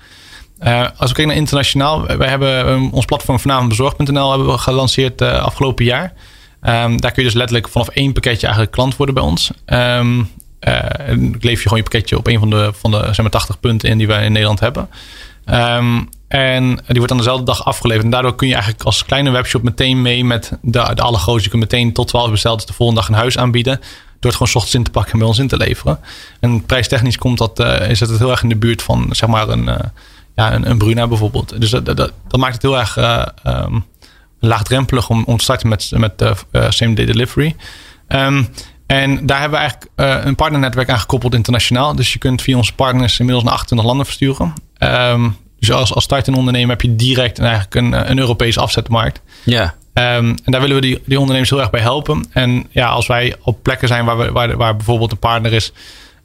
Als 0.97 1.09
we 1.09 1.15
kijken 1.15 1.27
naar 1.27 1.35
internationaal, 1.35 2.05
wij 2.17 2.29
hebben 2.29 2.65
ehm, 2.65 2.87
ons 2.91 3.05
platform 3.05 3.39
vanavondbezorgd.nl 3.39 4.29
hebben 4.29 4.47
we 4.47 4.57
gelanceerd 4.57 5.21
eh, 5.21 5.43
afgelopen 5.43 5.85
jaar. 5.85 6.13
Ehm, 6.61 6.97
daar 6.97 7.11
kun 7.11 7.23
je 7.23 7.29
dus 7.29 7.37
letterlijk 7.37 7.69
vanaf 7.69 7.87
één 7.87 8.13
pakketje 8.13 8.45
eigenlijk 8.45 8.75
klant 8.75 8.95
worden 8.95 9.15
bij 9.15 9.23
ons. 9.23 9.51
Ehm 9.65 10.21
eh, 10.59 11.09
en 11.09 11.35
leef 11.39 11.57
je 11.57 11.63
gewoon 11.63 11.77
je 11.77 11.83
pakketje 11.83 12.17
op 12.17 12.27
een 12.27 12.39
van 12.39 12.49
de, 12.49 12.71
van 12.73 12.91
de 12.91 12.97
zeg 12.97 13.17
maar, 13.17 13.29
80 13.29 13.59
punten 13.59 13.89
in 13.89 13.97
die 13.97 14.07
wij 14.07 14.25
in 14.25 14.31
Nederland 14.31 14.59
hebben. 14.59 14.89
Ehm, 15.45 16.01
en 16.27 16.75
die 16.75 16.95
wordt 16.95 17.07
dan 17.07 17.17
dezelfde 17.17 17.45
dag 17.45 17.65
afgeleverd. 17.65 18.05
En 18.05 18.11
daardoor 18.11 18.35
kun 18.35 18.47
je 18.47 18.53
eigenlijk 18.53 18.83
als 18.83 19.05
kleine 19.05 19.29
webshop 19.29 19.63
meteen 19.63 20.01
mee 20.01 20.25
met 20.25 20.51
de, 20.61 20.91
de 20.93 21.01
allergrootste. 21.01 21.43
Je 21.43 21.49
kunt 21.49 21.71
meteen 21.71 21.93
tot 21.93 22.07
12 22.07 22.31
besteld, 22.31 22.67
de 22.67 22.73
volgende 22.73 23.01
dag 23.01 23.09
een 23.09 23.15
huis 23.15 23.37
aanbieden. 23.37 23.79
Door 24.19 24.31
het 24.31 24.33
gewoon 24.33 24.47
's 24.47 24.55
ochtends 24.55 24.75
in 24.75 24.83
te 24.83 24.91
pakken 24.91 25.11
en 25.11 25.19
bij 25.19 25.27
ons 25.27 25.39
in 25.39 25.47
te 25.47 25.57
leveren. 25.57 25.99
En 26.39 26.65
prijstechnisch 26.65 27.17
komt 27.17 27.37
dat, 27.37 27.59
eh, 27.59 27.89
is 27.89 27.99
het 27.99 28.17
heel 28.17 28.31
erg 28.31 28.43
in 28.43 28.49
de 28.49 28.55
buurt 28.55 28.81
van 28.81 29.07
zeg 29.11 29.29
maar 29.29 29.49
een, 29.49 29.69
eh, 29.69 29.79
ja, 30.35 30.53
een, 30.53 30.69
een 30.69 30.77
Bruna 30.77 31.07
bijvoorbeeld. 31.07 31.61
Dus 31.61 31.69
dat, 31.69 31.85
dat, 31.85 32.11
maakt 32.37 32.53
het 32.53 32.61
heel 32.61 32.79
erg 32.79 32.97
laagdrempelig 34.39 35.09
om, 35.09 35.23
om 35.25 35.37
te 35.37 35.43
starten 35.43 35.69
met, 35.69 35.91
met 35.95 36.21
eh, 36.21 36.31
eh, 36.51 36.69
same-day 36.69 37.05
delivery. 37.05 37.55
Ehm, 38.07 38.43
en 38.87 39.25
daar 39.25 39.39
hebben 39.39 39.59
we 39.59 39.65
eigenlijk 39.65 39.91
eh, 39.95 40.25
een 40.25 40.35
partnernetwerk 40.35 40.89
aan 40.89 40.99
gekoppeld 40.99 41.33
internationaal. 41.33 41.95
Dus 41.95 42.13
je 42.13 42.19
kunt 42.19 42.41
via 42.41 42.57
onze 42.57 42.73
partners 42.73 43.19
inmiddels 43.19 43.45
naar 43.45 43.53
28 43.53 43.87
landen 43.87 44.05
versturen. 44.05 44.53
Ehm, 44.77 45.29
dus 45.59 45.71
als, 45.71 45.93
als 45.93 46.03
start 46.03 46.27
en 46.27 46.33
ondernemer 46.33 46.69
heb 46.69 46.81
je 46.81 46.95
direct 46.95 47.37
een, 47.37 47.45
eigenlijk 47.45 47.75
een, 47.75 48.09
een 48.11 48.19
Europese 48.19 48.59
afzetmarkt. 48.59 49.21
Ja. 49.43 49.75
Ehm, 49.93 50.35
en 50.43 50.51
daar 50.51 50.61
willen 50.61 50.75
we 50.75 50.81
die, 50.81 51.01
die 51.05 51.19
ondernemers 51.19 51.49
heel 51.49 51.59
erg 51.59 51.69
bij 51.69 51.81
helpen. 51.81 52.25
En 52.31 52.67
ja, 52.69 52.87
als 52.87 53.07
wij 53.07 53.35
op 53.41 53.63
plekken 53.63 53.87
zijn 53.87 54.05
waar, 54.05 54.17
we, 54.17 54.31
waar, 54.31 54.57
waar 54.57 54.75
bijvoorbeeld 54.75 55.11
een 55.11 55.19
partner 55.19 55.53
is 55.53 55.71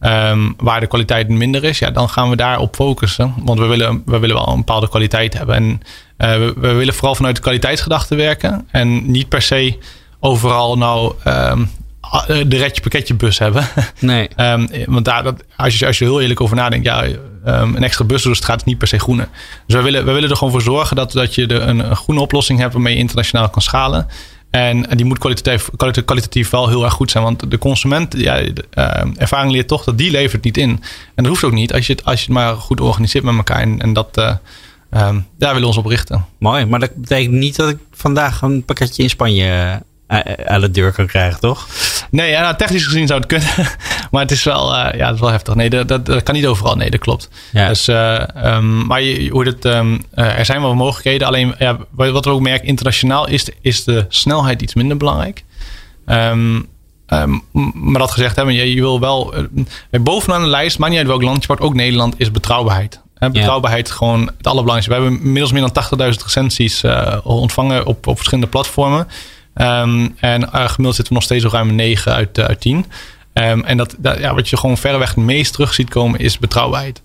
ehm, 0.01 0.53
waar 0.57 0.81
de 0.81 0.87
kwaliteit 0.87 1.29
minder 1.29 1.65
is, 1.65 1.79
ja, 1.79 1.91
dan 1.91 2.09
gaan 2.09 2.31
we 2.31 2.37
daarop 2.37 2.75
focussen. 2.75 3.35
Want 3.39 3.59
we 3.59 3.67
willen, 3.67 4.03
we 4.07 4.19
willen 4.19 4.37
wel 4.37 4.49
een 4.49 4.57
bepaalde 4.57 4.89
kwaliteit 4.89 5.35
hebben. 5.35 5.55
En 5.55 5.83
eh, 6.17 6.37
we, 6.37 6.55
we 6.57 6.73
willen 6.73 6.95
vooral 6.95 7.15
vanuit 7.15 7.37
de 7.37 7.43
kwaliteitsgedachte 7.43 8.15
werken. 8.15 8.69
En 8.71 9.11
niet 9.11 9.29
per 9.29 9.43
se 9.43 9.79
overal 10.21 10.79
nou 10.79 11.15
ehm, 11.25 11.65
eh, 12.01 12.27
de 12.47 12.57
retje 12.57 12.83
pakketje 12.83 13.15
bus 13.15 13.39
hebben. 13.39 13.69
Nee. 14.01 14.29
Ehm, 14.37 14.67
want 14.87 15.05
daar, 15.05 15.23
dat, 15.23 15.45
als, 15.57 15.79
je, 15.79 15.87
als 15.87 15.99
je 15.99 16.05
heel 16.05 16.21
eerlijk 16.21 16.41
over 16.41 16.57
nadenkt, 16.57 16.87
ja, 16.87 17.05
een 17.45 17.83
extra 17.83 18.05
bus 18.05 18.23
door 18.23 18.33
de 18.33 18.39
straat 18.39 18.57
is 18.57 18.65
niet 18.65 18.79
per 18.79 18.89
se 18.89 18.99
groene. 18.99 19.29
Dus 19.67 19.75
wij 19.75 19.83
willen, 19.83 20.05
wij 20.05 20.15
willen 20.15 20.31
er 20.31 20.37
gewoon 20.37 20.53
voor 20.53 20.63
zorgen 20.63 20.97
dat, 20.97 21.13
dat 21.13 21.35
je 21.35 21.47
de, 21.47 21.59
een, 21.59 21.91
een 21.91 21.97
groene 21.97 22.21
oplossing 22.21 22.59
hebt 22.59 22.73
waarmee 22.73 22.95
je 22.95 23.01
internationaal 23.01 23.49
kan 23.49 23.63
schalen. 23.63 24.07
En, 24.55 24.83
die 24.97 25.05
moet 25.05 25.19
kwalitatief, 25.19 25.71
kwalita- 25.77 26.03
kwalitatief 26.03 26.51
wel 26.51 26.69
heel 26.69 26.85
erg 26.85 26.93
goed 26.93 27.11
zijn. 27.11 27.25
Want 27.25 27.51
de 27.51 27.59
consument, 27.59 28.15
ja, 28.17 28.43
ehm, 28.71 29.13
ervaring 29.17 29.53
leert 29.53 29.69
toch 29.69 29.85
dat 29.85 29.99
die 29.99 30.11
levert 30.11 30.45
niet 30.45 30.57
in. 30.57 30.71
En 30.71 30.81
dat 31.15 31.27
hoeft 31.27 31.45
ook 31.45 31.53
niet 31.53 31.73
als 31.73 31.87
je 31.87 31.93
het, 31.93 32.05
als 32.05 32.19
je 32.21 32.25
het 32.25 32.35
maar 32.35 32.57
goed 32.57 32.81
organiseert 32.81 33.25
met 33.25 33.35
elkaar. 33.37 33.61
En, 33.61 33.81
en 33.81 33.93
dat, 33.93 34.17
eh, 34.17 34.35
ehm, 34.91 35.21
daar 35.39 35.55
willen 35.55 35.61
we 35.61 35.67
ons 35.67 35.77
op 35.77 35.87
richten. 35.87 36.25
Mooi, 36.39 36.65
maar 36.65 36.81
dat 36.81 36.95
betekent 36.95 37.35
niet 37.35 37.57
dat 37.57 37.69
ik 37.69 37.79
vandaag 37.93 38.43
een 38.43 38.65
pakketje 38.65 39.03
in 39.03 39.11
Spanje 39.11 39.49
eh, 39.49 39.77
aan 40.47 40.61
de 40.61 40.71
deur 40.71 40.93
kan 40.93 41.07
krijgen, 41.07 41.41
toch? 41.41 41.67
Nee, 42.11 42.31
ja, 42.31 42.41
nou, 42.41 42.57
technisch 42.57 42.85
gezien 42.85 43.07
zou 43.07 43.21
het 43.21 43.29
kunnen. 43.29 43.49
maar 44.11 44.23
het 44.23 44.31
is 44.31 44.43
wel, 44.45 44.75
eh, 44.77 44.99
ja, 44.99 45.05
het 45.07 45.15
is 45.15 45.21
wel 45.21 45.31
heftig. 45.31 45.55
Nee, 45.55 45.71
dat, 45.71 45.89
dat, 45.89 46.07
dat 46.07 46.23
kan 46.23 46.35
niet 46.35 46.47
overal. 46.47 46.77
Nee, 46.77 46.91
dat 46.91 47.01
klopt. 47.01 47.29
Ja. 47.53 47.69
Dus, 47.69 47.89
eh, 47.89 48.37
ehm, 48.45 48.87
maar 48.87 49.03
je, 49.03 49.29
hoe 49.31 49.45
het, 49.47 49.65
ehm, 49.65 49.99
eh, 50.15 50.39
er 50.39 50.45
zijn 50.45 50.61
wel 50.61 50.75
mogelijkheden. 50.75 51.27
Alleen 51.27 51.55
ja, 51.59 51.77
wat 51.91 52.25
we 52.25 52.31
ook 52.31 52.41
merken, 52.41 52.67
internationaal 52.69 53.29
is, 53.29 53.45
de- 53.45 53.55
is 53.61 53.85
de 53.85 54.07
snelheid 54.09 54.63
iets 54.63 54.75
minder 54.75 54.97
belangrijk. 54.97 55.45
Ehm, 56.07 56.59
maar 57.73 58.01
dat 58.01 58.11
gezegd 58.11 58.37
hebben, 58.37 58.55
je, 58.55 58.75
je 58.75 58.81
wil 58.81 59.01
wel. 59.01 59.35
eh, 59.91 60.01
bovenaan 60.01 60.43
de 60.43 60.49
lijst, 60.49 60.79
maakt 60.79 60.91
niet 60.91 61.01
uit 61.01 61.09
welk 61.09 61.23
land 61.23 61.41
je 61.41 61.47
wordt, 61.47 61.63
ook 61.63 61.75
Nederland, 61.75 62.15
is 62.19 62.31
betrouwbaarheid. 62.31 63.01
Hè, 63.15 63.31
betrouwbaarheid 63.31 63.91
gewoon 63.91 64.21
het 64.37 64.47
allerbelangrijkste. 64.47 64.95
We 64.95 65.01
hebben 65.01 65.21
inmiddels 65.21 65.53
meer 65.53 65.61
dan 65.61 65.73
80.000 65.73 66.23
recensies 66.25 66.83
eh, 66.83 67.17
ontvangen 67.23 67.87
op, 67.87 68.07
op 68.07 68.17
verschillende 68.17 68.51
platformen. 68.51 69.09
Ehm, 69.55 70.09
en 70.21 70.43
eh, 70.53 70.61
gemiddeld 70.61 70.95
zitten 70.95 71.05
we 71.09 71.15
nog 71.15 71.23
steeds 71.23 71.45
op 71.45 71.53
ruim 71.53 71.69
een 71.69 71.75
9 71.75 72.13
uit, 72.15 72.39
eh, 72.39 72.45
uit 72.45 72.61
10. 72.61 72.87
Ehm, 73.33 73.61
en 73.61 73.77
dat, 73.77 73.95
dat, 73.99 74.19
ja, 74.19 74.35
wat 74.35 74.49
je 74.49 74.57
gewoon 74.57 74.77
verreweg 74.79 75.09
het 75.15 75.25
meest 75.25 75.53
terug 75.53 75.75
ziet 75.75 75.89
komen, 75.91 76.21
is 76.21 76.39
betrouwbaarheid. 76.39 77.03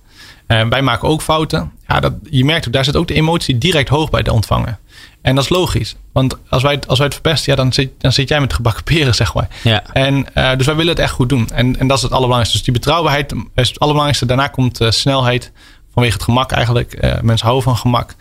Eh, 0.47 0.67
wij 0.67 0.81
maken 0.81 1.07
ook 1.07 1.21
fouten. 1.21 1.71
Ja, 1.87 1.99
dat, 1.99 2.13
je 2.29 2.45
merkt 2.45 2.67
ook, 2.67 2.73
daar 2.73 2.83
zit 2.85 2.95
ook 2.95 3.07
de 3.07 3.13
emotie 3.13 3.57
direct 3.57 3.89
hoog 3.89 4.09
bij 4.09 4.21
de 4.21 4.33
ontvanger. 4.33 4.77
En 5.21 5.35
dat 5.35 5.43
is 5.43 5.49
logisch. 5.49 5.95
Want 6.13 6.35
als 6.49 6.63
wij, 6.63 6.73
het- 6.73 6.87
als 6.87 6.97
wij 6.97 7.05
het 7.07 7.15
verpesten, 7.15 7.51
ja, 7.55 7.61
dan, 7.63 7.73
zit, 7.73 7.89
dan 7.97 8.11
zit 8.11 8.29
jij 8.29 8.39
met 8.39 8.53
gebakken 8.53 8.83
peren, 8.83 9.15
zeg 9.15 9.33
maar. 9.33 9.47
Ja. 9.63 9.83
En, 9.93 10.33
eh, 10.35 10.55
dus 10.57 10.65
wij 10.65 10.75
willen 10.75 10.91
het 10.91 11.01
echt 11.01 11.11
goed 11.11 11.29
doen. 11.29 11.49
En, 11.53 11.79
en 11.79 11.87
dat 11.87 11.97
is 11.97 12.03
het 12.03 12.11
allerbelangrijkste. 12.11 12.57
Dus 12.57 12.65
die 12.65 12.73
betrouwbaarheid 12.73 13.31
is 13.31 13.67
het 13.67 13.79
allerbelangrijkste. 13.79 14.25
Daarna 14.25 14.47
komt 14.47 14.81
eh, 14.81 14.89
snelheid, 14.91 15.51
vanwege 15.93 16.13
het 16.13 16.23
gemak 16.23 16.51
eigenlijk. 16.51 16.93
Eh, 16.93 17.19
mensen 17.21 17.45
houden 17.47 17.63
van 17.69 17.77
gemak. 17.77 18.15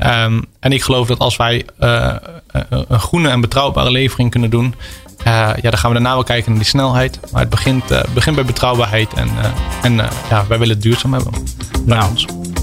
Ehm, 0.00 0.40
en 0.60 0.72
ik 0.72 0.82
geloof 0.82 1.06
dat 1.06 1.18
als 1.18 1.36
wij 1.36 1.66
eh, 1.78 2.14
een 2.46 2.84
een 2.88 3.00
groene 3.00 3.28
en 3.28 3.40
betrouwbare 3.40 3.90
levering 3.90 4.30
kunnen 4.30 4.50
doen... 4.50 4.74
eh, 5.24 5.32
ja, 5.32 5.70
dan 5.70 5.78
gaan 5.78 5.90
we 5.90 5.96
daarna 5.96 6.14
wel 6.14 6.22
kijken 6.24 6.50
naar 6.50 6.60
die 6.60 6.68
snelheid. 6.68 7.20
Maar 7.32 7.40
het 7.40 7.50
begint, 7.50 7.90
eh, 7.90 8.00
begint 8.14 8.34
bij 8.36 8.44
betrouwbaarheid. 8.44 9.12
En, 9.14 9.28
eh, 9.42 9.50
en 9.82 10.00
eh, 10.00 10.06
ja, 10.30 10.44
wij 10.48 10.58
willen 10.58 10.74
het 10.74 10.82
duurzaam 10.82 11.12
hebben. 11.12 11.32
Nou, 11.84 12.10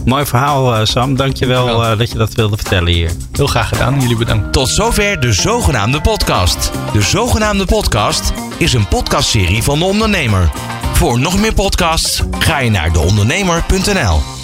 mooi 0.05 0.25
verhaal 0.25 0.75
eh, 0.75 0.85
Sam. 0.85 1.15
Dankjewel 1.15 1.65
Dankjewel. 1.65 1.91
eh 1.91 1.97
dat 1.97 2.11
je 2.11 2.17
dat 2.17 2.33
wilde 2.33 2.55
vertellen 2.57 2.93
hier. 2.93 3.11
Heel 3.31 3.47
graag 3.47 3.67
gedaan. 3.67 4.01
Jullie 4.01 4.17
bedankt. 4.17 4.53
Tot 4.53 4.69
zover 4.69 5.19
de 5.19 5.33
zogenaamde 5.33 6.01
podcast. 6.01 6.71
De 6.93 7.01
zogenaamde 7.01 7.65
podcast 7.65 8.31
is 8.57 8.73
een 8.73 8.87
podcastserie 8.87 9.63
van 9.63 9.79
de 9.79 9.85
ondernemer. 9.85 10.49
Voor 10.93 11.19
nog 11.19 11.39
meer 11.39 11.53
podcasts 11.53 12.21
ga 12.39 12.59
je 12.59 12.69
naar 12.69 12.91
deondernemer.nl. 12.93 14.36